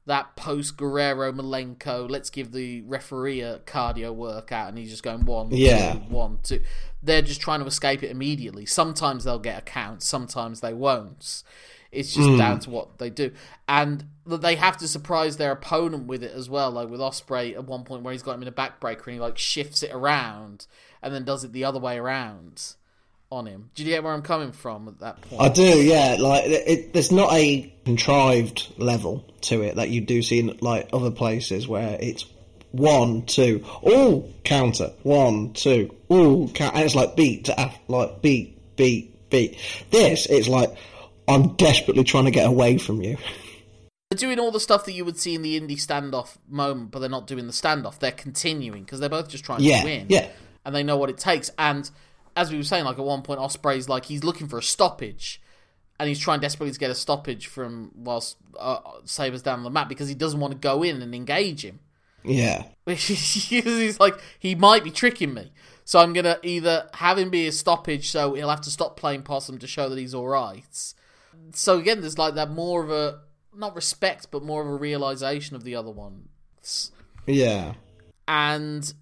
that 0.07 0.37
post 0.37 0.77
Guerrero 0.77 1.33
Malenko. 1.33 2.09
Let's 2.09 2.31
give 2.31 2.53
the 2.53 2.81
referee 2.83 3.41
a 3.41 3.59
cardio 3.61 4.15
workout, 4.15 4.69
and 4.69 4.79
he's 4.79 4.91
just 4.91 5.03
going 5.03 5.27
one, 5.27 5.49
Yeah. 5.51 5.95
two, 5.95 5.99
one, 6.01 6.39
two. 6.43 6.61
They're 7.03 7.23
just 7.23 7.41
trying 7.41 7.61
to 7.61 7.67
escape 7.67 8.03
it 8.03 8.11
immediately. 8.11 8.65
Sometimes 8.67 9.25
they'll 9.25 9.39
get 9.39 9.59
a 9.59 9.63
count, 9.63 10.03
sometimes 10.03 10.61
they 10.61 10.73
won't. 10.73 11.43
It's 11.91 12.15
just 12.15 12.29
hmm. 12.29 12.37
down 12.37 12.61
to 12.61 12.71
what 12.71 12.99
they 12.99 13.11
do, 13.11 13.33
and 13.67 14.05
they 14.27 14.57
have 14.57 14.77
to 14.79 14.89
surprise 14.89 15.37
their 15.37 15.53
opponent 15.53 16.07
with 16.07 16.23
it 16.23 16.33
as 16.33 16.51
well. 16.51 16.71
Like 16.71 16.89
with 16.89 17.01
Ospreay 17.01 17.55
at 17.55 17.65
one 17.65 17.85
point 17.85 18.03
where 18.03 18.13
he's 18.13 18.23
got 18.23 18.35
him 18.35 18.43
in 18.43 18.49
a 18.49 18.53
backbreaker 18.53 19.07
and 19.07 19.15
he 19.15 19.21
like 19.21 19.39
shifts 19.39 19.83
it 19.83 19.91
around 19.93 20.67
and 21.03 21.15
then 21.15 21.25
does 21.25 21.45
it 21.45 21.53
the 21.53 21.65
other 21.65 21.79
way 21.79 21.99
around 21.99 22.75
on 23.31 23.47
him. 23.47 23.71
Do 23.75 23.83
you 23.83 23.91
get 23.91 24.03
where 24.03 24.13
I'm 24.13 24.23
coming 24.23 24.53
from 24.53 24.89
at 24.89 25.01
that 25.01 25.21
point? 25.23 25.43
I 25.43 25.49
do, 25.49 25.63
yeah. 25.63 26.17
Like, 26.19 26.45
it, 26.47 26.93
there's 26.93 27.13
not 27.13 27.33
a 27.33 27.73
contrived 27.85 28.73
level 28.79 29.25
to 29.43 29.63
it 29.63 29.77
that 29.77 29.91
you 29.91 30.01
do 30.01 30.23
see 30.23 30.41
in 30.41 30.59
like 30.61 30.89
other 30.93 31.11
places 31.11 31.69
where 31.69 31.97
it's 32.01 32.25
one, 32.73 33.23
two, 33.27 33.65
all 33.83 34.33
counter, 34.45 34.93
one, 35.03 35.53
two, 35.53 35.95
all 36.09 36.49
count, 36.49 36.75
and 36.75 36.85
it's 36.85 36.95
like 36.95 37.17
beat 37.17 37.47
to 37.47 37.63
af- 37.63 37.79
like 37.89 38.23
beat, 38.23 38.77
beat, 38.77 39.31
beat. 39.31 39.59
This, 39.91 40.27
it's 40.27 40.49
like 40.49 40.75
I'm 41.29 41.55
desperately 41.57 42.05
trying 42.05 42.25
to 42.25 42.31
get 42.31 42.47
away 42.47 42.79
from 42.79 43.03
you. 43.03 43.17
They're 44.11 44.19
doing 44.19 44.39
all 44.39 44.51
the 44.51 44.61
stuff 44.61 44.87
that 44.87 44.93
you 44.93 45.05
would 45.05 45.19
see 45.19 45.35
in 45.35 45.43
the 45.43 45.61
indie 45.61 45.73
standoff 45.73 46.39
moment, 46.49 46.91
but 46.91 47.01
they're 47.01 47.11
not 47.11 47.27
doing 47.27 47.47
the 47.47 47.53
standoff. 47.53 47.99
They're 47.99 48.11
continuing 48.11 48.85
because 48.85 49.01
they're 49.01 49.09
both 49.11 49.29
just 49.29 49.45
trying 49.45 49.61
Yeah, 49.61 49.81
to 49.81 49.85
win. 49.85 50.07
yeah. 50.09 50.29
And 50.65 50.75
they 50.75 50.83
know 50.83 50.97
what 50.97 51.11
it 51.11 51.19
takes. 51.19 51.51
And 51.59 51.91
as 52.35 52.51
we 52.51 52.57
were 52.57 52.63
saying, 52.65 52.85
like 52.85 52.99
at 52.99 53.05
one 53.05 53.23
point, 53.23 53.39
Ospreay's 53.41 53.89
like 53.89 54.07
he's 54.07 54.25
looking 54.25 54.49
for 54.49 54.59
a 54.59 54.63
stoppage, 54.63 55.43
and 56.01 56.09
he's 56.09 56.19
trying 56.19 56.41
desperately 56.41 56.73
to 56.73 56.79
get 56.79 56.91
a 56.91 56.95
stoppage 56.95 57.49
from 57.49 57.91
whilst 57.95 58.37
uh, 58.59 58.79
Sabres 59.05 59.43
down 59.43 59.59
on 59.59 59.65
the 59.65 59.71
map 59.71 59.89
because 59.89 60.09
he 60.09 60.15
doesn't 60.15 60.41
want 60.41 60.53
to 60.53 60.59
go 60.59 60.83
in 60.83 61.03
and 61.03 61.15
engage 61.15 61.65
him. 61.65 61.81
Yeah, 62.25 62.65
he's 62.87 64.01
like 64.01 64.19
he 64.39 64.55
might 64.55 64.85
be 64.85 64.91
tricking 64.91 65.35
me. 65.35 65.53
So 65.85 65.99
I'm 65.99 66.13
gonna 66.13 66.39
either 66.43 66.89
have 66.95 67.19
him 67.19 67.31
be 67.31 67.47
a 67.47 67.53
stoppage, 67.53 68.11
so 68.11 68.35
he'll 68.35 68.51
have 68.51 68.61
to 68.63 68.71
stop 68.71 68.97
playing 68.97 69.23
possum 69.23 69.59
to 69.59 69.67
show 69.67 69.89
that 69.89 69.99
he's 69.99 70.15
all 70.15 70.29
right. 70.29 70.95
So 71.55 71.79
again, 71.79 72.01
there's 72.01 72.19
like 72.19 72.35
that 72.35 72.51
more 72.51 72.83
of 72.83 72.91
a 72.91 73.21
not 73.55 73.75
respect, 73.75 74.29
but 74.31 74.43
more 74.43 74.63
of 74.63 74.69
a 74.69 74.77
realization 74.77 75.57
of 75.57 75.65
the 75.65 75.75
other 75.75 75.91
ones. 75.91 76.93
yeah, 77.27 77.75
And 78.27 78.93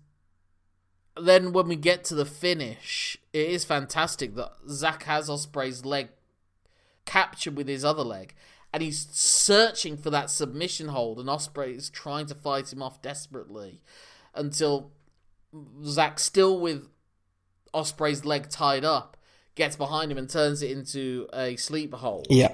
then 1.20 1.52
when 1.52 1.68
we 1.68 1.76
get 1.76 2.04
to 2.04 2.14
the 2.14 2.24
finish, 2.24 3.16
it 3.32 3.48
is 3.48 3.64
fantastic 3.64 4.34
that 4.34 4.52
Zack 4.68 5.04
has 5.04 5.28
Ospreay's 5.28 5.84
leg 5.84 6.08
captured 7.04 7.56
with 7.56 7.68
his 7.68 7.84
other 7.84 8.02
leg, 8.02 8.34
and 8.72 8.82
he's 8.82 9.08
searching 9.12 9.96
for 9.96 10.10
that 10.10 10.30
submission 10.30 10.88
hold, 10.88 11.18
and 11.18 11.28
Ospreay 11.28 11.74
is 11.76 11.88
trying 11.90 12.26
to 12.26 12.34
fight 12.34 12.72
him 12.72 12.82
off 12.82 13.00
desperately 13.00 13.80
until 14.34 14.92
Zack, 15.84 16.18
still 16.18 16.60
with 16.60 16.88
Ospreay's 17.72 18.24
leg 18.24 18.50
tied 18.50 18.84
up, 18.84 19.16
gets 19.56 19.74
behind 19.74 20.12
him 20.12 20.18
and 20.18 20.30
turns 20.30 20.62
it 20.62 20.70
into 20.70 21.26
a 21.32 21.56
sleeper 21.56 21.96
hold 21.96 22.26
yeah, 22.30 22.52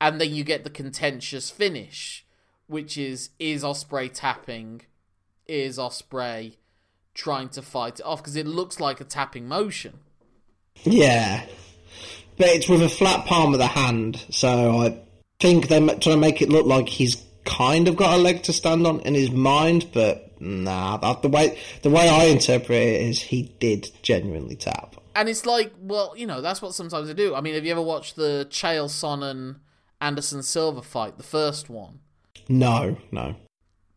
and 0.00 0.20
then 0.20 0.34
you 0.34 0.42
get 0.42 0.64
the 0.64 0.70
contentious 0.70 1.50
finish, 1.50 2.26
which 2.66 2.98
is 2.98 3.30
is 3.38 3.62
Ospreay 3.62 4.10
tapping, 4.12 4.82
is 5.46 5.78
Ospreay 5.78 6.56
trying 7.14 7.48
to 7.50 7.62
fight 7.62 8.00
it 8.00 8.06
off 8.06 8.20
because 8.22 8.36
it 8.36 8.46
looks 8.46 8.80
like 8.80 9.00
a 9.00 9.04
tapping 9.04 9.46
motion. 9.46 10.00
yeah. 10.84 11.44
But 12.36 12.48
it's 12.48 12.68
with 12.70 12.80
a 12.82 12.88
flat 12.88 13.26
palm 13.26 13.52
of 13.52 13.58
the 13.58 13.66
hand, 13.66 14.24
so 14.30 14.78
I 14.78 14.98
think 15.40 15.68
they're 15.68 15.80
trying 15.80 15.98
to 16.00 16.16
make 16.16 16.40
it 16.40 16.48
look 16.48 16.64
like 16.64 16.88
he's 16.88 17.22
kind 17.44 17.86
of 17.86 17.96
got 17.96 18.18
a 18.18 18.22
leg 18.22 18.42
to 18.44 18.52
stand 18.54 18.86
on 18.86 19.00
in 19.00 19.14
his 19.14 19.30
mind, 19.30 19.88
but 19.92 20.40
nah. 20.40 20.96
that- 20.96 21.20
The 21.20 21.28
way 21.28 21.58
the 21.82 21.90
way 21.90 22.08
I 22.08 22.24
interpret 22.24 22.70
it 22.80 23.02
is 23.02 23.20
he 23.20 23.52
did 23.58 23.90
genuinely 24.02 24.56
tap. 24.56 24.96
And 25.14 25.28
it's 25.28 25.44
like, 25.44 25.72
well, 25.80 26.14
you 26.16 26.26
know, 26.26 26.40
that's 26.40 26.62
what 26.62 26.74
sometimes 26.74 27.08
they 27.08 27.14
do. 27.14 27.34
I 27.34 27.40
mean, 27.40 27.54
have 27.54 27.64
you 27.64 27.72
ever 27.72 27.82
watched 27.82 28.16
the 28.16 28.46
Chael 28.50 28.86
Sonnen 28.86 29.56
Anderson 30.00 30.42
Silva 30.42 30.82
fight, 30.82 31.16
the 31.16 31.22
first 31.22 31.68
one? 31.68 32.00
No, 32.48 32.96
no. 33.10 33.36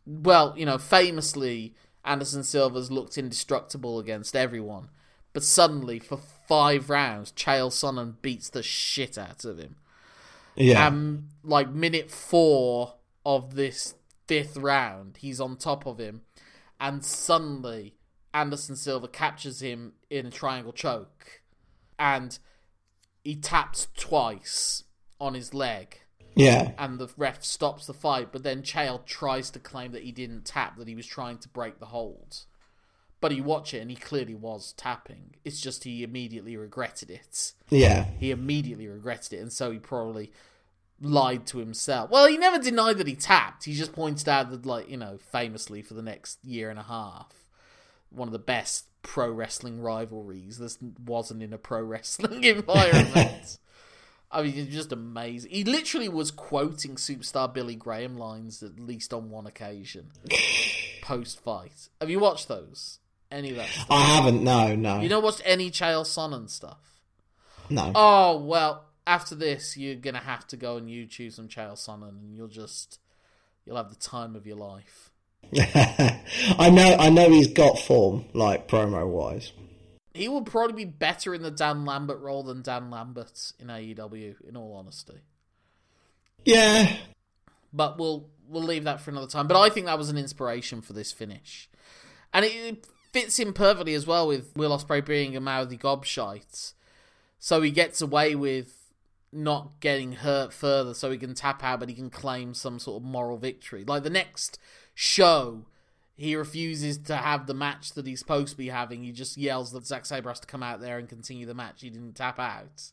Well, 0.05 0.53
you 0.57 0.65
know, 0.65 0.77
famously, 0.77 1.75
Anderson 2.03 2.43
Silva's 2.43 2.91
looked 2.91 3.17
indestructible 3.17 3.99
against 3.99 4.35
everyone, 4.35 4.89
but 5.31 5.43
suddenly, 5.43 5.99
for 5.99 6.17
five 6.17 6.89
rounds, 6.89 7.31
Chael 7.31 7.71
Sonnen 7.71 8.15
beats 8.21 8.49
the 8.49 8.63
shit 8.63 9.17
out 9.17 9.45
of 9.45 9.57
him. 9.57 9.77
Yeah, 10.55 10.85
um, 10.85 11.29
like 11.43 11.69
minute 11.69 12.11
four 12.11 12.95
of 13.25 13.55
this 13.55 13.95
fifth 14.27 14.57
round, 14.57 15.17
he's 15.19 15.39
on 15.39 15.57
top 15.57 15.87
of 15.87 15.97
him, 15.97 16.21
and 16.79 17.03
suddenly 17.03 17.95
Anderson 18.33 18.75
Silva 18.75 19.07
captures 19.07 19.61
him 19.61 19.93
in 20.09 20.25
a 20.25 20.31
triangle 20.31 20.73
choke, 20.73 21.41
and 21.99 22.37
he 23.23 23.35
taps 23.35 23.87
twice 23.95 24.83
on 25.19 25.33
his 25.33 25.53
leg, 25.53 25.99
yeah, 26.35 26.71
and 26.77 26.99
the 26.99 27.09
ref 27.17 27.43
stops 27.43 27.85
the 27.85 27.93
fight. 27.93 28.31
But 28.31 28.43
then 28.43 28.63
Chael 28.63 29.05
tries 29.05 29.49
to 29.51 29.59
claim 29.59 29.91
that 29.91 30.03
he 30.03 30.11
didn't 30.11 30.45
tap, 30.45 30.77
that 30.77 30.87
he 30.87 30.95
was 30.95 31.05
trying 31.05 31.37
to 31.39 31.49
break 31.49 31.79
the 31.79 31.87
hold. 31.87 32.45
But 33.21 33.33
you 33.35 33.43
watch 33.43 33.73
it, 33.73 33.79
and 33.79 33.89
he 33.89 33.95
clearly 33.95 34.35
was 34.35 34.73
tapping. 34.73 35.35
It's 35.45 35.61
just 35.61 35.85
he 35.85 36.03
immediately 36.03 36.57
regretted 36.57 37.09
it 37.09 37.53
yeah, 37.69 38.05
he 38.19 38.31
immediately 38.31 38.87
regretted 38.87 39.33
it, 39.33 39.37
and 39.39 39.51
so 39.51 39.71
he 39.71 39.79
probably 39.79 40.31
lied 41.01 41.45
to 41.47 41.57
himself. 41.57 42.09
Well, 42.09 42.27
he 42.27 42.37
never 42.37 42.59
denied 42.59 42.97
that 42.97 43.07
he 43.07 43.15
tapped. 43.15 43.65
He 43.65 43.73
just 43.73 43.93
pointed 43.93 44.29
out 44.29 44.51
that, 44.51 44.65
like, 44.65 44.89
you 44.89 44.97
know, 44.97 45.17
famously 45.17 45.81
for 45.81 45.93
the 45.93 46.01
next 46.01 46.43
year 46.45 46.69
and 46.69 46.79
a 46.79 46.83
half, 46.83 47.42
one 48.13 48.27
of 48.27 48.31
the 48.31 48.39
best 48.39 48.85
pro 49.01 49.29
wrestling 49.29 49.81
rivalries. 49.81 50.57
This 50.57 50.77
wasn't 51.05 51.43
in 51.43 51.53
a 51.53 51.57
pro 51.57 51.81
wrestling 51.81 52.43
environment. 52.43 53.57
I 54.31 54.41
mean, 54.43 54.53
it's 54.57 54.73
just 54.73 54.91
amazing. 54.91 55.51
He 55.51 55.63
literally 55.63 56.09
was 56.09 56.31
quoting 56.31 56.95
superstar 56.95 57.53
Billy 57.53 57.75
Graham 57.75 58.17
lines 58.17 58.63
at 58.63 58.79
least 58.79 59.13
on 59.13 59.29
one 59.29 59.45
occasion 59.45 60.11
post 61.01 61.39
fight. 61.39 61.89
Have 61.99 62.09
you 62.09 62.19
watched 62.19 62.47
those? 62.47 62.99
any 63.31 63.49
of 63.49 63.55
that. 63.57 63.67
Stuff? 63.67 63.87
I 63.89 63.99
haven't. 64.01 64.43
No, 64.43 64.75
no, 64.75 65.01
You 65.01 65.09
don't 65.09 65.23
watch 65.23 65.41
any 65.43 65.71
Chael 65.71 66.03
Sonnen 66.05 66.49
stuff. 66.49 66.99
no. 67.69 67.91
Oh 67.95 68.37
well, 68.37 68.85
after 69.07 69.33
this, 69.35 69.75
you're 69.75 69.95
gonna 69.95 70.19
have 70.19 70.45
to 70.47 70.57
go 70.57 70.77
and 70.77 70.87
YouTube 70.87 71.33
some 71.33 71.47
Chael 71.47 71.73
Sonnen, 71.73 72.09
and 72.09 72.35
you'll 72.35 72.47
just 72.47 72.99
you'll 73.65 73.77
have 73.77 73.89
the 73.89 73.95
time 73.95 74.35
of 74.35 74.45
your 74.45 74.57
life. 74.57 75.11
I 75.55 76.69
know. 76.69 76.95
I 76.99 77.09
know 77.09 77.29
he's 77.29 77.47
got 77.47 77.79
form, 77.79 78.25
like 78.33 78.67
promo 78.67 79.07
wise. 79.07 79.51
He 80.13 80.27
will 80.27 80.43
probably 80.43 80.85
be 80.85 80.91
better 80.91 81.33
in 81.33 81.41
the 81.41 81.51
Dan 81.51 81.85
Lambert 81.85 82.19
role 82.19 82.43
than 82.43 82.61
Dan 82.61 82.91
Lambert 82.91 83.53
in 83.59 83.67
AEW. 83.67 84.35
In 84.47 84.55
all 84.55 84.73
honesty, 84.73 85.21
Yeah, 86.45 86.95
but 87.71 87.97
we'll 87.97 88.29
we'll 88.47 88.63
leave 88.63 88.83
that 88.83 89.01
for 89.01 89.11
another 89.11 89.27
time. 89.27 89.47
But 89.47 89.59
I 89.59 89.69
think 89.69 89.85
that 89.87 89.97
was 89.97 90.09
an 90.09 90.17
inspiration 90.17 90.81
for 90.81 90.93
this 90.93 91.11
finish, 91.11 91.69
and 92.33 92.45
it, 92.45 92.51
it 92.55 92.87
fits 93.11 93.39
in 93.39 93.53
perfectly 93.53 93.93
as 93.93 94.07
well 94.07 94.27
with 94.27 94.51
Will 94.55 94.75
Ospreay 94.75 95.05
being 95.05 95.35
a 95.35 95.41
mouthy 95.41 95.77
gobshite, 95.77 96.73
so 97.39 97.61
he 97.61 97.71
gets 97.71 98.01
away 98.01 98.35
with 98.35 98.83
not 99.31 99.79
getting 99.79 100.13
hurt 100.13 100.53
further, 100.53 100.93
so 100.93 101.11
he 101.11 101.17
can 101.17 101.33
tap 101.33 101.63
out, 101.63 101.79
but 101.79 101.89
he 101.89 101.95
can 101.95 102.09
claim 102.09 102.53
some 102.53 102.79
sort 102.79 103.01
of 103.01 103.07
moral 103.07 103.37
victory. 103.37 103.83
Like 103.83 104.03
the 104.03 104.09
next 104.09 104.59
show, 104.93 105.65
he 106.15 106.35
refuses 106.35 106.97
to 106.99 107.15
have 107.15 107.47
the 107.47 107.53
match 107.53 107.93
that 107.93 108.05
he's 108.05 108.19
supposed 108.19 108.51
to 108.51 108.57
be 108.57 108.69
having. 108.69 109.03
He 109.03 109.11
just 109.11 109.37
yells 109.37 109.71
that 109.71 109.85
Zack 109.85 110.05
Sabre 110.05 110.29
has 110.29 110.39
to 110.41 110.47
come 110.47 110.63
out 110.63 110.79
there 110.81 110.97
and 110.97 111.09
continue 111.09 111.45
the 111.45 111.53
match. 111.53 111.81
He 111.81 111.89
didn't 111.89 112.13
tap 112.13 112.39
out. 112.39 112.91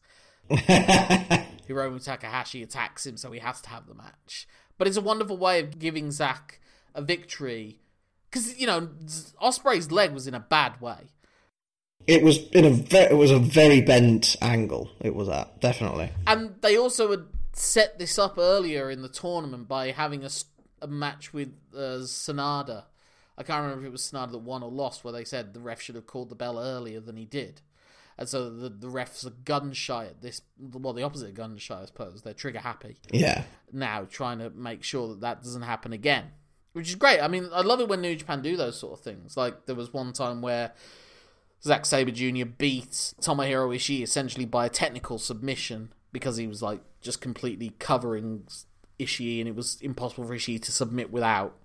Hiromu 0.51 2.03
Takahashi 2.03 2.63
attacks 2.63 3.07
him, 3.07 3.17
so 3.17 3.31
he 3.31 3.41
has 3.41 3.61
to 3.63 3.69
have 3.71 3.87
the 3.87 3.95
match. 3.95 4.49
But 4.79 4.89
it's 4.89 4.97
a 4.97 5.03
wonderful 5.03 5.37
way 5.37 5.61
of 5.61 5.79
giving 5.79 6.11
Zack 6.11 6.61
a 6.95 7.03
victory. 7.03 7.79
Because, 8.31 8.59
you 8.59 8.67
know, 8.67 8.89
Ospreay's 9.43 9.91
leg 9.93 10.13
was 10.13 10.27
in 10.27 10.35
a 10.35 10.41
bad 10.41 10.81
way. 10.81 11.11
it 12.07 12.23
was 12.23 12.39
in 12.51 12.65
a 12.65 12.71
ve- 12.71 12.99
it 13.11 13.17
was 13.17 13.31
a 13.31 13.39
very 13.39 13.81
bent 13.81 14.37
angle. 14.41 14.91
It 15.01 15.15
was 15.15 15.29
at 15.29 15.61
definitely. 15.61 16.11
And 16.27 16.55
they 16.63 16.77
also 16.77 17.11
had 17.11 17.25
set 17.53 17.99
this 17.99 18.19
up 18.19 18.39
earlier 18.39 18.91
in 18.91 19.03
the 19.03 19.09
tournament 19.09 19.69
by 19.69 19.91
having 19.91 20.25
a, 20.25 20.31
a 20.83 20.87
match 20.87 21.33
with 21.33 21.53
uh, 21.75 22.03
SANADA. 22.03 22.85
I 23.39 23.43
can't 23.43 23.63
remember 23.63 23.85
if 23.85 23.89
it 23.89 23.93
was 23.93 24.03
SANADA 24.03 24.33
that 24.33 24.39
won 24.39 24.63
or 24.63 24.71
lost, 24.71 25.05
where 25.05 25.13
they 25.13 25.25
said 25.25 25.55
the 25.55 25.61
ref 25.61 25.81
should 25.81 25.95
have 25.95 26.07
called 26.07 26.29
the 26.29 26.35
bell 26.35 26.59
earlier 26.59 27.01
than 27.01 27.17
he 27.17 27.25
did. 27.25 27.63
And 28.19 28.29
so 28.29 28.51
the, 28.51 28.69
the 28.69 28.89
refs 28.89 29.27
are 29.27 29.31
gun 29.31 29.73
shy 29.73 30.05
at 30.05 30.21
this. 30.21 30.43
Well, 30.59 30.93
the 30.93 31.03
opposite 31.03 31.31
of 31.31 31.35
gun 31.35 31.57
shy, 31.57 31.81
I 31.81 31.87
suppose. 31.87 32.21
They're 32.21 32.35
trigger 32.35 32.59
happy. 32.59 32.97
Yeah, 33.11 33.45
now 33.73 34.07
trying 34.11 34.41
to 34.41 34.51
make 34.51 34.83
sure 34.83 35.09
that 35.09 35.23
that 35.23 35.43
doesn't 35.43 35.63
happen 35.63 35.95
again, 35.95 36.27
which 36.75 36.89
is 36.89 36.97
great. 36.97 37.21
I 37.21 37.29
mean, 37.29 37.49
I 37.51 37.63
love 37.63 37.81
it 37.81 37.89
when 37.89 38.03
New 38.03 38.15
Japan 38.15 38.43
do 38.43 38.57
those 38.59 38.79
sort 38.79 38.93
of 38.93 39.01
things. 39.01 39.39
Like 39.39 39.65
there 39.65 39.75
was 39.75 39.93
one 39.93 40.13
time 40.13 40.43
where 40.43 40.73
Zack 41.63 41.87
Sabre 41.87 42.11
Jr. 42.11 42.45
beat 42.45 42.91
Tomohiro 42.91 43.75
Ishii 43.75 44.03
essentially 44.03 44.45
by 44.45 44.67
a 44.67 44.71
technical 44.71 45.19
submission 45.19 45.93
because 46.13 46.37
he 46.37 46.47
was 46.47 46.63
like 46.63 46.81
just 47.01 47.21
completely 47.21 47.71
covering 47.79 48.45
Ishii, 49.01 49.41
and 49.41 49.49
it 49.49 49.57
was 49.57 49.79
impossible 49.81 50.27
for 50.27 50.35
Ishii 50.35 50.63
to 50.63 50.73
submit 50.73 51.11
without 51.11 51.57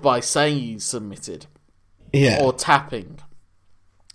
by 0.00 0.20
saying 0.20 0.58
he 0.58 0.78
submitted 0.78 1.46
yeah. 2.12 2.38
or 2.40 2.52
tapping. 2.52 3.18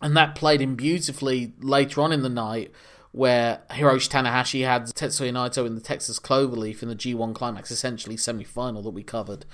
And 0.01 0.15
that 0.15 0.36
played 0.36 0.62
in 0.62 0.75
beautifully 0.75 1.53
later 1.60 2.01
on 2.01 2.12
in 2.12 2.21
the 2.21 2.30
night 2.30 2.71
where 3.12 3.62
Hiroshi 3.71 4.10
Tanahashi 4.10 4.65
had 4.65 4.86
Tetsuya 4.86 5.32
Naito 5.32 5.65
in 5.65 5.75
the 5.75 5.82
Texas 5.82 6.19
Cloverleaf 6.19 6.84
in 6.84 6.89
the 6.89 6.95
G1 6.95 7.34
Climax, 7.34 7.71
essentially 7.71 8.17
semi 8.17 8.43
final 8.43 8.84
that 8.84 8.91
we 8.91 9.03
covered 9.03 9.45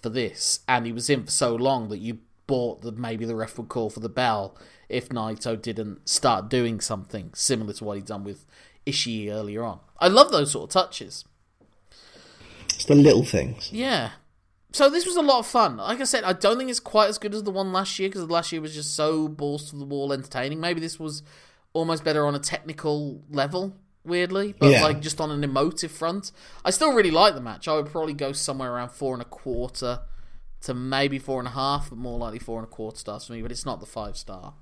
for 0.00 0.08
this. 0.08 0.60
And 0.66 0.86
he 0.86 0.92
was 0.92 1.10
in 1.10 1.24
for 1.24 1.30
so 1.30 1.54
long 1.54 1.88
that 1.88 1.98
you 1.98 2.18
bought 2.46 2.82
that 2.82 2.96
maybe 2.96 3.24
the 3.24 3.36
ref 3.36 3.58
would 3.58 3.68
call 3.68 3.90
for 3.90 4.00
the 4.00 4.08
bell 4.08 4.56
if 4.88 5.10
Naito 5.10 5.60
didn't 5.60 6.08
start 6.08 6.48
doing 6.48 6.80
something 6.80 7.30
similar 7.34 7.72
to 7.74 7.84
what 7.84 7.96
he'd 7.96 8.06
done 8.06 8.24
with 8.24 8.46
Ishii 8.86 9.30
earlier 9.30 9.64
on. 9.64 9.80
I 9.98 10.08
love 10.08 10.32
those 10.32 10.52
sort 10.52 10.70
of 10.70 10.82
touches. 10.82 11.24
The 12.90 12.96
little 12.96 13.24
things. 13.24 13.72
Yeah. 13.72 14.10
So 14.72 14.88
this 14.90 15.06
was 15.06 15.16
a 15.16 15.22
lot 15.22 15.38
of 15.40 15.46
fun. 15.46 15.76
Like 15.78 16.00
I 16.00 16.04
said, 16.04 16.24
I 16.24 16.32
don't 16.32 16.58
think 16.58 16.70
it's 16.70 16.80
quite 16.80 17.08
as 17.08 17.18
good 17.18 17.34
as 17.34 17.42
the 17.44 17.50
one 17.50 17.72
last 17.72 17.98
year 17.98 18.08
because 18.08 18.26
the 18.26 18.32
last 18.32 18.52
year 18.52 18.60
was 18.60 18.74
just 18.74 18.94
so 18.94 19.28
balls 19.28 19.70
to 19.70 19.76
the 19.76 19.84
wall 19.84 20.12
entertaining. 20.12 20.60
Maybe 20.60 20.80
this 20.80 20.98
was 20.98 21.22
almost 21.72 22.02
better 22.04 22.26
on 22.26 22.34
a 22.34 22.38
technical 22.40 23.22
level, 23.30 23.76
weirdly, 24.04 24.54
but 24.58 24.70
Yeah. 24.70 24.82
like 24.84 25.00
just 25.00 25.20
on 25.20 25.30
an 25.30 25.42
emotive 25.44 25.90
front. 25.92 26.32
I 26.64 26.70
still 26.70 26.92
really 26.92 27.10
like 27.10 27.34
the 27.34 27.40
match. 27.40 27.68
I 27.68 27.74
would 27.76 27.86
probably 27.86 28.14
go 28.14 28.32
somewhere 28.32 28.72
around 28.72 28.90
four 28.90 29.12
and 29.14 29.22
a 29.22 29.26
quarter 29.26 30.00
to 30.62 30.74
maybe 30.74 31.18
four 31.18 31.38
and 31.40 31.48
a 31.48 31.52
half, 31.52 31.90
but 31.90 31.98
more 31.98 32.18
likely 32.18 32.38
four 32.38 32.58
and 32.58 32.66
a 32.66 32.70
quarter 32.70 32.96
stars 32.98 33.26
for 33.26 33.32
me. 33.32 33.42
But 33.42 33.50
it's 33.52 33.64
not 33.66 33.80
the 33.80 33.86
five 33.86 34.16
star 34.16 34.54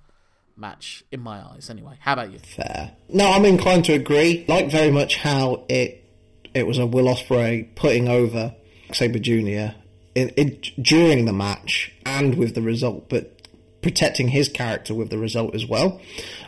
match 0.56 1.04
in 1.12 1.20
my 1.20 1.40
eyes, 1.44 1.68
anyway. 1.70 1.96
How 2.00 2.14
about 2.14 2.32
you? 2.32 2.38
Fair. 2.38 2.92
No, 3.08 3.30
I'm 3.30 3.44
inclined 3.44 3.84
to 3.86 3.92
agree. 3.92 4.44
Like 4.48 4.70
very 4.70 4.90
much 4.90 5.16
how 5.16 5.64
it 5.68 6.04
it 6.54 6.66
was 6.66 6.78
a 6.78 6.86
Will 6.86 7.06
Ospreay 7.06 7.74
putting 7.74 8.08
over 8.08 8.54
Sabre 8.92 9.18
Jr. 9.18 9.74
In, 10.14 10.30
in, 10.30 10.60
during 10.80 11.24
the 11.24 11.32
match 11.32 11.92
and 12.04 12.36
with 12.36 12.54
the 12.54 12.62
result, 12.62 13.08
but 13.08 13.38
protecting 13.82 14.28
his 14.28 14.48
character 14.48 14.94
with 14.94 15.10
the 15.10 15.18
result 15.18 15.54
as 15.54 15.66
well. 15.66 16.00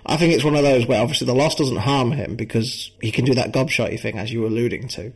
I 0.04 0.16
think 0.16 0.34
it's 0.34 0.44
one 0.44 0.56
of 0.56 0.62
those 0.62 0.86
where 0.86 1.00
obviously 1.00 1.26
the 1.26 1.34
loss 1.34 1.54
doesn't 1.54 1.76
harm 1.76 2.12
him 2.12 2.36
because 2.36 2.90
he 3.00 3.12
can 3.12 3.24
do 3.24 3.34
that 3.34 3.52
gobshotty 3.52 4.00
thing 4.00 4.18
as 4.18 4.32
you 4.32 4.40
were 4.40 4.48
alluding 4.48 4.88
to, 4.88 5.12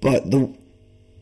but 0.00 0.30
the 0.30 0.54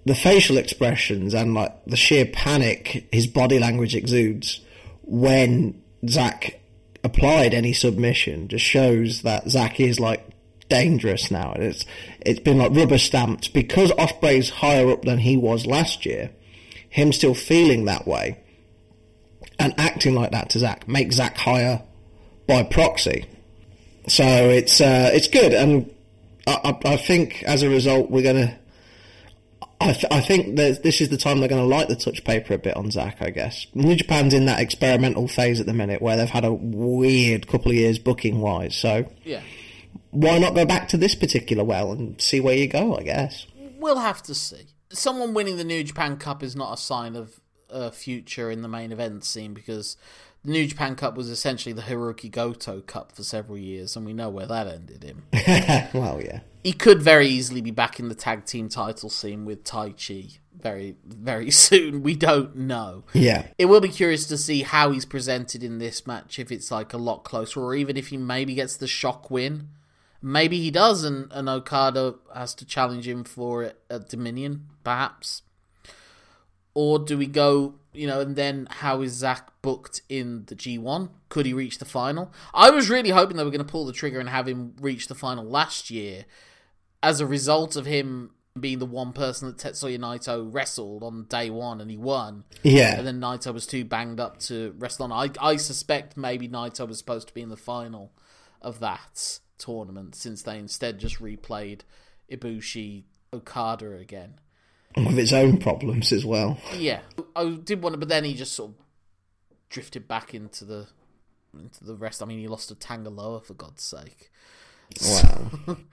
the 0.06 0.14
facial 0.14 0.58
expressions 0.58 1.32
and 1.32 1.54
like 1.54 1.72
the 1.86 1.96
sheer 1.96 2.26
panic 2.26 3.08
his 3.10 3.26
body 3.26 3.58
language 3.58 3.94
exudes 3.94 4.60
when 5.02 5.82
Zack 6.06 6.60
applied 7.02 7.54
any 7.54 7.72
submission 7.72 8.48
just 8.48 8.64
shows 8.64 9.22
that 9.22 9.48
Zack 9.48 9.80
is 9.80 9.98
like 9.98 10.28
dangerous 10.68 11.30
now. 11.30 11.52
And 11.52 11.62
it's 11.64 11.84
it's 12.20 12.40
been 12.40 12.58
like 12.58 12.72
rubber 12.74 12.98
stamped 12.98 13.52
because 13.52 13.90
Ospreay's 13.92 14.50
higher 14.50 14.90
up 14.90 15.02
than 15.02 15.18
he 15.18 15.36
was 15.36 15.66
last 15.66 16.04
year. 16.06 16.30
Him 16.88 17.12
still 17.12 17.34
feeling 17.34 17.86
that 17.86 18.06
way 18.06 18.38
and 19.58 19.74
acting 19.78 20.14
like 20.14 20.30
that 20.32 20.50
to 20.50 20.58
Zack 20.58 20.88
makes 20.88 21.16
Zack 21.16 21.36
higher 21.36 21.82
by 22.46 22.62
proxy. 22.62 23.26
So 24.06 24.24
it's 24.24 24.80
uh, 24.80 25.10
it's 25.14 25.28
good, 25.28 25.54
and 25.54 25.90
I, 26.46 26.60
I, 26.84 26.92
I 26.92 26.96
think 26.96 27.42
as 27.44 27.62
a 27.62 27.68
result 27.68 28.10
we're 28.10 28.22
gonna. 28.22 28.58
I, 29.80 29.92
th- 29.92 30.06
I 30.10 30.20
think 30.20 30.56
that 30.56 30.82
this 30.82 31.00
is 31.00 31.08
the 31.08 31.16
time 31.16 31.40
they're 31.40 31.48
going 31.48 31.60
to 31.60 31.66
light 31.66 31.88
the 31.88 31.96
touch 31.96 32.24
paper 32.24 32.54
a 32.54 32.58
bit 32.58 32.76
on 32.76 32.90
Zack. 32.90 33.20
I 33.20 33.30
guess 33.30 33.66
New 33.74 33.96
Japan's 33.96 34.32
in 34.32 34.46
that 34.46 34.60
experimental 34.60 35.26
phase 35.26 35.58
at 35.60 35.66
the 35.66 35.74
minute 35.74 36.00
where 36.00 36.16
they've 36.16 36.28
had 36.28 36.44
a 36.44 36.52
weird 36.52 37.48
couple 37.48 37.70
of 37.70 37.76
years 37.76 37.98
booking 37.98 38.40
wise. 38.40 38.76
So 38.76 39.10
Yeah. 39.24 39.42
Why 40.14 40.38
not 40.38 40.54
go 40.54 40.64
back 40.64 40.88
to 40.88 40.96
this 40.96 41.14
particular 41.14 41.64
well 41.64 41.92
and 41.92 42.20
see 42.20 42.40
where 42.40 42.56
you 42.56 42.68
go? 42.68 42.96
I 42.96 43.02
guess. 43.02 43.46
We'll 43.78 43.98
have 43.98 44.22
to 44.24 44.34
see. 44.34 44.66
Someone 44.90 45.34
winning 45.34 45.56
the 45.56 45.64
New 45.64 45.82
Japan 45.82 46.16
Cup 46.16 46.42
is 46.42 46.54
not 46.54 46.72
a 46.72 46.76
sign 46.80 47.16
of 47.16 47.40
a 47.68 47.90
future 47.90 48.50
in 48.50 48.62
the 48.62 48.68
main 48.68 48.92
event 48.92 49.24
scene 49.24 49.52
because 49.52 49.96
the 50.44 50.52
New 50.52 50.66
Japan 50.66 50.94
Cup 50.94 51.16
was 51.16 51.28
essentially 51.28 51.72
the 51.72 51.82
Hiroki 51.82 52.30
Goto 52.30 52.80
Cup 52.82 53.12
for 53.12 53.22
several 53.22 53.58
years, 53.58 53.96
and 53.96 54.06
we 54.06 54.12
know 54.12 54.28
where 54.28 54.46
that 54.46 54.66
ended 54.66 55.02
him. 55.02 55.24
well, 55.92 56.20
yeah. 56.22 56.40
he 56.62 56.72
could 56.72 57.02
very 57.02 57.26
easily 57.26 57.60
be 57.60 57.70
back 57.70 57.98
in 57.98 58.08
the 58.08 58.14
tag 58.14 58.44
team 58.44 58.68
title 58.68 59.10
scene 59.10 59.44
with 59.44 59.64
Taichi 59.64 60.38
very, 60.64 60.96
very 61.04 61.50
soon. 61.52 62.02
We 62.02 62.14
don't 62.14 62.56
know. 62.56 63.04
Yeah. 63.12 63.46
It 63.58 63.66
will 63.66 63.80
be 63.80 63.88
curious 63.88 64.26
to 64.26 64.36
see 64.36 64.62
how 64.62 64.90
he's 64.90 65.04
presented 65.04 65.62
in 65.62 65.78
this 65.78 66.06
match, 66.06 66.38
if 66.38 66.52
it's 66.52 66.70
like 66.70 66.92
a 66.92 66.98
lot 66.98 67.24
closer, 67.24 67.60
or 67.60 67.74
even 67.74 67.96
if 67.96 68.08
he 68.08 68.16
maybe 68.16 68.54
gets 68.54 68.76
the 68.76 68.86
shock 68.86 69.30
win. 69.30 69.68
Maybe 70.26 70.58
he 70.58 70.70
does, 70.70 71.04
and, 71.04 71.30
and 71.32 71.50
Okada 71.50 72.14
has 72.34 72.54
to 72.54 72.64
challenge 72.64 73.06
him 73.06 73.24
for 73.24 73.62
it 73.62 73.78
at 73.90 74.08
Dominion, 74.08 74.70
perhaps. 74.82 75.42
Or 76.72 76.98
do 76.98 77.18
we 77.18 77.26
go, 77.26 77.74
you 77.92 78.06
know, 78.06 78.22
and 78.22 78.34
then 78.34 78.66
how 78.70 79.02
is 79.02 79.12
Zack 79.12 79.50
booked 79.60 80.00
in 80.08 80.46
the 80.46 80.54
G1? 80.54 81.10
Could 81.28 81.44
he 81.44 81.52
reach 81.52 81.76
the 81.76 81.84
final? 81.84 82.32
I 82.54 82.70
was 82.70 82.88
really 82.88 83.10
hoping 83.10 83.36
they 83.36 83.44
were 83.44 83.50
going 83.50 83.66
to 83.66 83.70
pull 83.70 83.84
the 83.84 83.92
trigger 83.92 84.18
and 84.18 84.30
have 84.30 84.48
him 84.48 84.74
reach 84.80 85.08
the 85.08 85.14
final 85.14 85.44
last 85.44 85.90
year 85.90 86.24
as 87.02 87.20
a 87.20 87.26
result 87.26 87.76
of 87.76 87.84
him 87.84 88.30
being 88.58 88.78
the 88.78 88.86
one 88.86 89.12
person 89.12 89.48
that 89.48 89.58
Tetsuya 89.58 89.98
Naito 89.98 90.48
wrestled 90.50 91.02
on 91.02 91.24
day 91.24 91.50
one 91.50 91.82
and 91.82 91.90
he 91.90 91.98
won. 91.98 92.44
Yeah. 92.62 92.96
And 92.96 93.06
then 93.06 93.20
Naito 93.20 93.52
was 93.52 93.66
too 93.66 93.84
banged 93.84 94.20
up 94.20 94.38
to 94.40 94.74
wrestle 94.78 95.12
on. 95.12 95.12
I, 95.12 95.46
I 95.46 95.56
suspect 95.56 96.16
maybe 96.16 96.48
Naito 96.48 96.88
was 96.88 96.96
supposed 96.96 97.28
to 97.28 97.34
be 97.34 97.42
in 97.42 97.50
the 97.50 97.58
final 97.58 98.10
of 98.64 98.80
that 98.80 99.38
tournament 99.58 100.14
since 100.14 100.42
they 100.42 100.58
instead 100.58 100.98
just 100.98 101.20
replayed 101.20 101.80
Ibushi 102.30 103.04
Okada 103.32 103.92
again. 103.96 104.40
With 104.96 105.18
its 105.18 105.32
own 105.32 105.58
problems 105.58 106.12
as 106.12 106.24
well. 106.24 106.58
Yeah, 106.76 107.00
I 107.34 107.58
did 107.62 107.82
want 107.82 107.94
to, 107.94 107.98
but 107.98 108.08
then 108.08 108.24
he 108.24 108.34
just 108.34 108.52
sort 108.52 108.70
of 108.70 108.76
drifted 109.68 110.06
back 110.06 110.34
into 110.34 110.64
the 110.64 110.86
into 111.52 111.84
the 111.84 111.94
rest. 111.94 112.22
I 112.22 112.26
mean, 112.26 112.38
he 112.38 112.48
lost 112.48 112.68
to 112.68 112.74
Tanga 112.74 113.10
Loa 113.10 113.40
for 113.40 113.54
God's 113.54 113.82
sake. 113.82 114.30
Wow. 115.02 115.76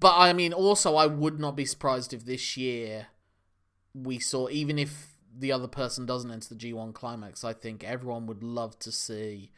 But 0.00 0.14
I 0.16 0.32
mean, 0.32 0.52
also, 0.52 0.96
I 0.96 1.06
would 1.06 1.40
not 1.40 1.56
be 1.56 1.64
surprised 1.64 2.12
if 2.12 2.24
this 2.24 2.56
year 2.56 3.08
we 3.94 4.18
saw, 4.18 4.48
even 4.48 4.78
if 4.78 5.14
the 5.36 5.52
other 5.52 5.68
person 5.68 6.06
doesn't 6.06 6.30
enter 6.30 6.54
the 6.54 6.54
G1 6.54 6.94
climax, 6.94 7.44
I 7.44 7.52
think 7.52 7.84
everyone 7.84 8.26
would 8.26 8.42
love 8.42 8.78
to 8.80 8.92
see 8.92 9.50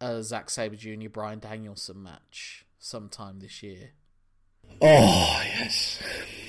a 0.00 0.22
Zack 0.22 0.50
Sabre 0.50 0.76
Jr. 0.76 1.08
Bryan 1.08 1.38
Danielson 1.38 2.02
match 2.02 2.64
sometime 2.78 3.40
this 3.40 3.62
year. 3.62 3.90
Oh 4.80 5.42
yes. 5.44 6.02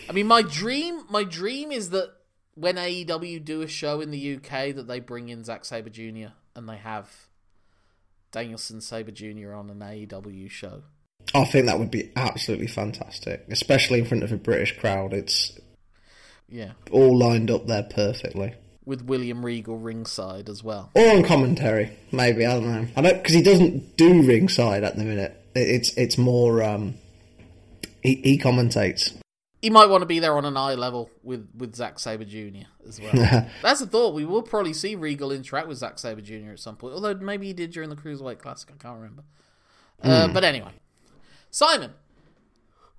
I 0.09 0.13
mean, 0.13 0.27
my 0.27 0.41
dream, 0.41 1.03
my 1.09 1.23
dream 1.23 1.71
is 1.71 1.91
that 1.91 2.11
when 2.55 2.75
AEW 2.75 3.43
do 3.43 3.61
a 3.61 3.67
show 3.67 4.01
in 4.01 4.11
the 4.11 4.35
UK, 4.35 4.75
that 4.75 4.87
they 4.87 4.99
bring 4.99 5.29
in 5.29 5.43
Zack 5.43 5.65
Sabre 5.65 5.89
Jr. 5.89 6.29
and 6.55 6.67
they 6.67 6.77
have 6.77 7.27
Danielson 8.31 8.81
Sabre 8.81 9.11
Jr. 9.11 9.53
on 9.53 9.69
an 9.69 9.79
AEW 9.79 10.49
show. 10.49 10.83
I 11.35 11.45
think 11.45 11.65
that 11.65 11.77
would 11.79 11.91
be 11.91 12.11
absolutely 12.15 12.67
fantastic, 12.67 13.45
especially 13.49 13.99
in 13.99 14.05
front 14.05 14.23
of 14.23 14.31
a 14.31 14.37
British 14.37 14.77
crowd. 14.79 15.13
It's 15.13 15.59
Yeah, 16.49 16.71
all 16.91 17.17
lined 17.17 17.51
up 17.51 17.67
there 17.67 17.83
perfectly. 17.83 18.55
With 18.87 19.03
William 19.03 19.45
Regal 19.45 19.77
ringside 19.77 20.47
as 20.49 20.63
well. 20.63 20.89
Or 20.95 21.07
on 21.11 21.21
commentary, 21.23 21.95
maybe 22.11 22.45
I 22.45 22.53
don't 22.53 22.65
know. 22.71 22.87
I 22.95 23.01
don't 23.01 23.17
because 23.17 23.35
he 23.35 23.43
doesn't 23.43 23.97
do 23.97 24.23
ringside 24.23 24.83
at 24.83 24.95
the 24.95 25.03
minute. 25.03 25.33
It- 25.53 25.67
It's 25.69 25.89
it's 25.97 26.17
more 26.17 26.63
um, 26.63 26.95
he 28.01 28.15
he 28.23 28.37
commentates. 28.39 29.15
He 29.61 29.69
might 29.71 29.87
want 29.89 30.03
to 30.03 30.05
be 30.05 30.19
there 30.19 30.37
on 30.37 30.45
an 30.45 30.55
eye 30.55 30.75
level 30.75 31.09
with 31.23 31.47
with 31.57 31.75
Zack 31.75 31.99
Sabre 31.99 32.23
Jr. 32.25 32.67
as 32.87 33.01
well. 33.01 33.11
That's 33.61 33.81
a 33.81 33.87
thought. 33.87 34.13
We 34.13 34.23
will 34.23 34.43
probably 34.43 34.73
see 34.73 34.95
Regal 34.95 35.31
interact 35.31 35.67
with 35.67 35.79
Zack 35.79 35.99
Sabre 35.99 36.21
Jr. 36.21 36.51
at 36.51 36.59
some 36.59 36.75
point. 36.77 36.93
Although 36.93 37.15
maybe 37.15 37.47
he 37.47 37.53
did 37.53 37.71
during 37.71 37.89
the 37.89 37.95
Cruiserweight 37.95 38.39
Classic. 38.39 38.69
I 38.73 38.81
can't 38.81 38.95
remember. 38.97 39.23
Uh, 40.01 40.27
but 40.27 40.43
anyway, 40.43 40.71
Simon, 41.49 41.91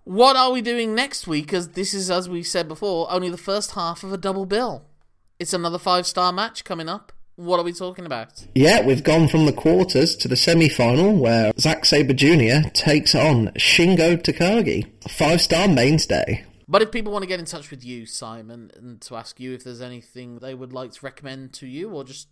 what 0.05 0.35
are 0.37 0.51
we 0.51 0.61
doing 0.61 0.97
next 0.97 1.27
week? 1.29 1.47
Because 1.47 1.69
this 1.71 1.95
is, 1.95 2.11
as 2.11 2.29
we 2.29 2.43
said 2.43 2.67
before, 2.67 3.11
only 3.11 3.31
the 3.31 3.37
first 3.39 3.71
half 3.73 4.03
of 4.03 4.13
a 4.13 4.17
double 4.19 4.45
bill. 4.47 4.85
It's 5.39 5.53
another 5.53 5.79
five 5.79 6.05
star 6.05 6.33
match 6.33 6.65
coming 6.65 6.89
up. 6.89 7.13
What 7.37 7.61
are 7.61 7.63
we 7.63 7.73
talking 7.73 8.05
about? 8.05 8.45
Yeah, 8.57 8.85
we've 8.85 9.05
gone 9.05 9.29
from 9.29 9.47
the 9.47 9.53
quarters 9.53 10.17
to 10.17 10.27
the 10.27 10.35
semi-final 10.35 11.15
where 11.15 11.53
Zack 11.61 11.85
Sabre 11.85 12.13
Jr. 12.13 12.69
takes 12.71 13.15
on 13.15 13.53
Shingo 13.55 14.21
Takagi, 14.21 14.91
a 15.05 15.09
five-star 15.09 15.69
mainstay. 15.69 16.45
But 16.67 16.83
if 16.83 16.91
people 16.91 17.13
want 17.13 17.23
to 17.23 17.29
get 17.29 17.39
in 17.39 17.47
touch 17.47 17.71
with 17.71 17.85
you, 17.85 18.05
Simon, 18.05 18.73
and 18.75 19.01
to 19.03 19.15
ask 19.15 19.39
you 19.39 19.55
if 19.55 19.63
there's 19.63 19.81
anything 19.81 20.41
they 20.41 20.55
would 20.55 20.73
like 20.73 20.91
to 20.91 21.07
recommend 21.07 21.53
to 21.55 21.69
you, 21.69 21.91
or 21.91 22.03
just 22.03 22.27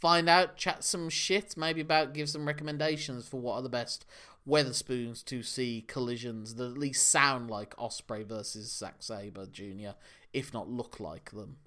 find 0.00 0.26
out, 0.26 0.56
chat 0.56 0.82
some 0.82 1.10
shit, 1.10 1.58
maybe 1.58 1.82
about 1.82 2.14
give 2.14 2.30
some 2.30 2.46
recommendations 2.46 3.28
for 3.28 3.38
what 3.38 3.56
are 3.56 3.62
the 3.62 3.68
best 3.68 4.06
Wetherspoons 4.48 5.22
to 5.26 5.42
see 5.42 5.84
collisions 5.86 6.54
that 6.54 6.70
at 6.70 6.78
least 6.78 7.10
sound 7.10 7.50
like 7.50 7.76
Ospreay 7.76 8.24
versus 8.24 8.72
Zack 8.72 9.02
Sabre 9.02 9.44
Jr., 9.44 9.90
if 10.32 10.54
not 10.54 10.70
look 10.70 10.98
like 10.98 11.32
them. 11.32 11.58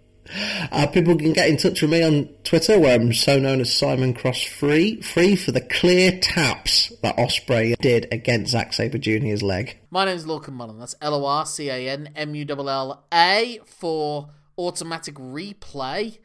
Uh, 0.72 0.88
people 0.88 1.16
can 1.18 1.34
get 1.34 1.50
in 1.50 1.58
touch 1.58 1.82
with 1.82 1.92
me 1.92 2.02
on 2.02 2.30
Twitter, 2.44 2.80
where 2.80 2.96
I'm 2.96 3.14
so 3.14 3.40
known 3.40 3.62
as 3.62 3.74
Simon 3.74 4.14
Cross 4.14 4.44
Free, 4.44 5.02
free 5.02 5.36
for 5.36 5.52
the 5.52 5.62
clear 5.62 6.18
taps 6.20 6.92
that 7.02 7.18
Ospreay 7.18 7.76
did 7.78 8.08
against 8.12 8.52
Zack 8.52 8.74
Sabre 8.74 8.98
Jr.'s 8.98 9.44
leg. 9.44 9.78
My 9.92 10.06
name 10.06 10.14
name's 10.14 10.26
Lorcan 10.26 10.56
Mullan. 10.56 10.80
That's 10.80 10.96
L 11.02 11.16
O 11.16 11.26
R 11.26 11.46
C 11.46 11.70
A 11.70 11.90
N 11.90 12.10
M 12.16 12.36
U 12.36 12.46
L 12.50 12.70
L 12.70 13.06
A 13.14 13.60
for 13.66 14.30
automatic 14.58 15.16
replay, 15.16 16.20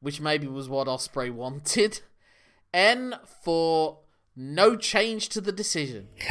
which 0.00 0.20
maybe 0.20 0.46
was 0.46 0.68
what 0.68 0.86
Ospreay 0.86 1.32
wanted. 1.32 2.00
N 2.72 3.16
for 3.42 3.98
no 4.34 4.76
change 4.76 5.28
to 5.30 5.40
the 5.40 5.52
decision. 5.52 6.08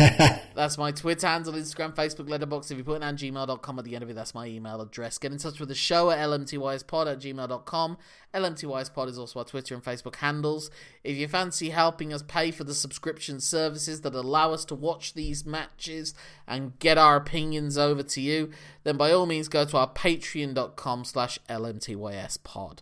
that's 0.56 0.78
my 0.78 0.92
Twitter 0.92 1.28
handle, 1.28 1.54
Instagram, 1.54 1.96
Facebook, 1.96 2.28
Letterboxd. 2.28 2.72
If 2.72 2.78
you 2.78 2.84
put 2.84 2.98
it 2.98 3.04
on 3.04 3.18
gmail.com 3.18 3.80
at 3.80 3.86
the 3.86 3.96
end 3.96 4.04
of 4.04 4.10
it, 4.10 4.16
that's 4.16 4.34
my 4.34 4.46
email 4.46 4.82
address. 4.82 5.18
Get 5.18 5.32
in 5.32 5.38
touch 5.38 5.60
with 5.60 5.70
the 5.70 5.76
show 5.76 6.12
at 6.12 6.20
lmtyspod 6.20 7.12
at 7.12 7.20
gmail.com. 7.20 7.98
lmtyspod 8.34 9.08
is 9.08 9.18
also 9.18 9.40
our 9.40 9.46
Twitter 9.46 9.76
and 9.76 9.84
Facebook 9.84 10.18
handles. 10.18 10.70
If 11.04 11.18
you 11.18 11.28
fancy 11.28 11.70
helping 11.70 12.14
us 12.14 12.24
pay 12.24 12.52
for 12.52 12.64
the 12.64 12.74
subscription 12.74 13.40
services 13.40 14.02
that 14.02 14.14
allow 14.14 14.54
us 14.54 14.66
to 14.66 14.76
watch 14.76 15.14
these 15.14 15.46
matches 15.46 16.14
and 16.48 16.78
get 16.80 16.98
our 16.98 17.16
opinions 17.16 17.78
over 17.78 18.04
to 18.04 18.22
you, 18.22 18.52
then 18.84 18.98
by 18.98 19.12
all 19.12 19.26
means 19.26 19.48
go 19.48 19.66
to 19.66 19.78
our 19.78 19.92
patreon.com 19.92 21.06
slash 21.06 21.40
lmtyspod. 21.50 22.80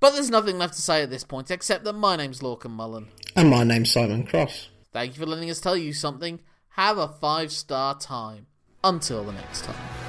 But 0.00 0.14
there's 0.14 0.30
nothing 0.30 0.58
left 0.58 0.74
to 0.74 0.82
say 0.82 1.02
at 1.02 1.10
this 1.10 1.22
point 1.22 1.50
except 1.50 1.84
that 1.84 1.92
my 1.92 2.16
name's 2.16 2.40
Lorcan 2.40 2.76
Mullan. 2.76 3.06
And 3.36 3.48
my 3.48 3.62
name's 3.62 3.92
Simon 3.92 4.26
Cross. 4.26 4.68
Thank 4.92 5.14
you 5.14 5.20
for 5.20 5.26
letting 5.26 5.48
us 5.48 5.60
tell 5.60 5.76
you 5.76 5.92
something. 5.92 6.40
Have 6.76 6.96
a 6.96 7.08
five 7.08 7.52
star 7.52 7.98
time. 7.98 8.46
Until 8.82 9.24
the 9.24 9.32
next 9.32 9.64
time. 9.64 10.01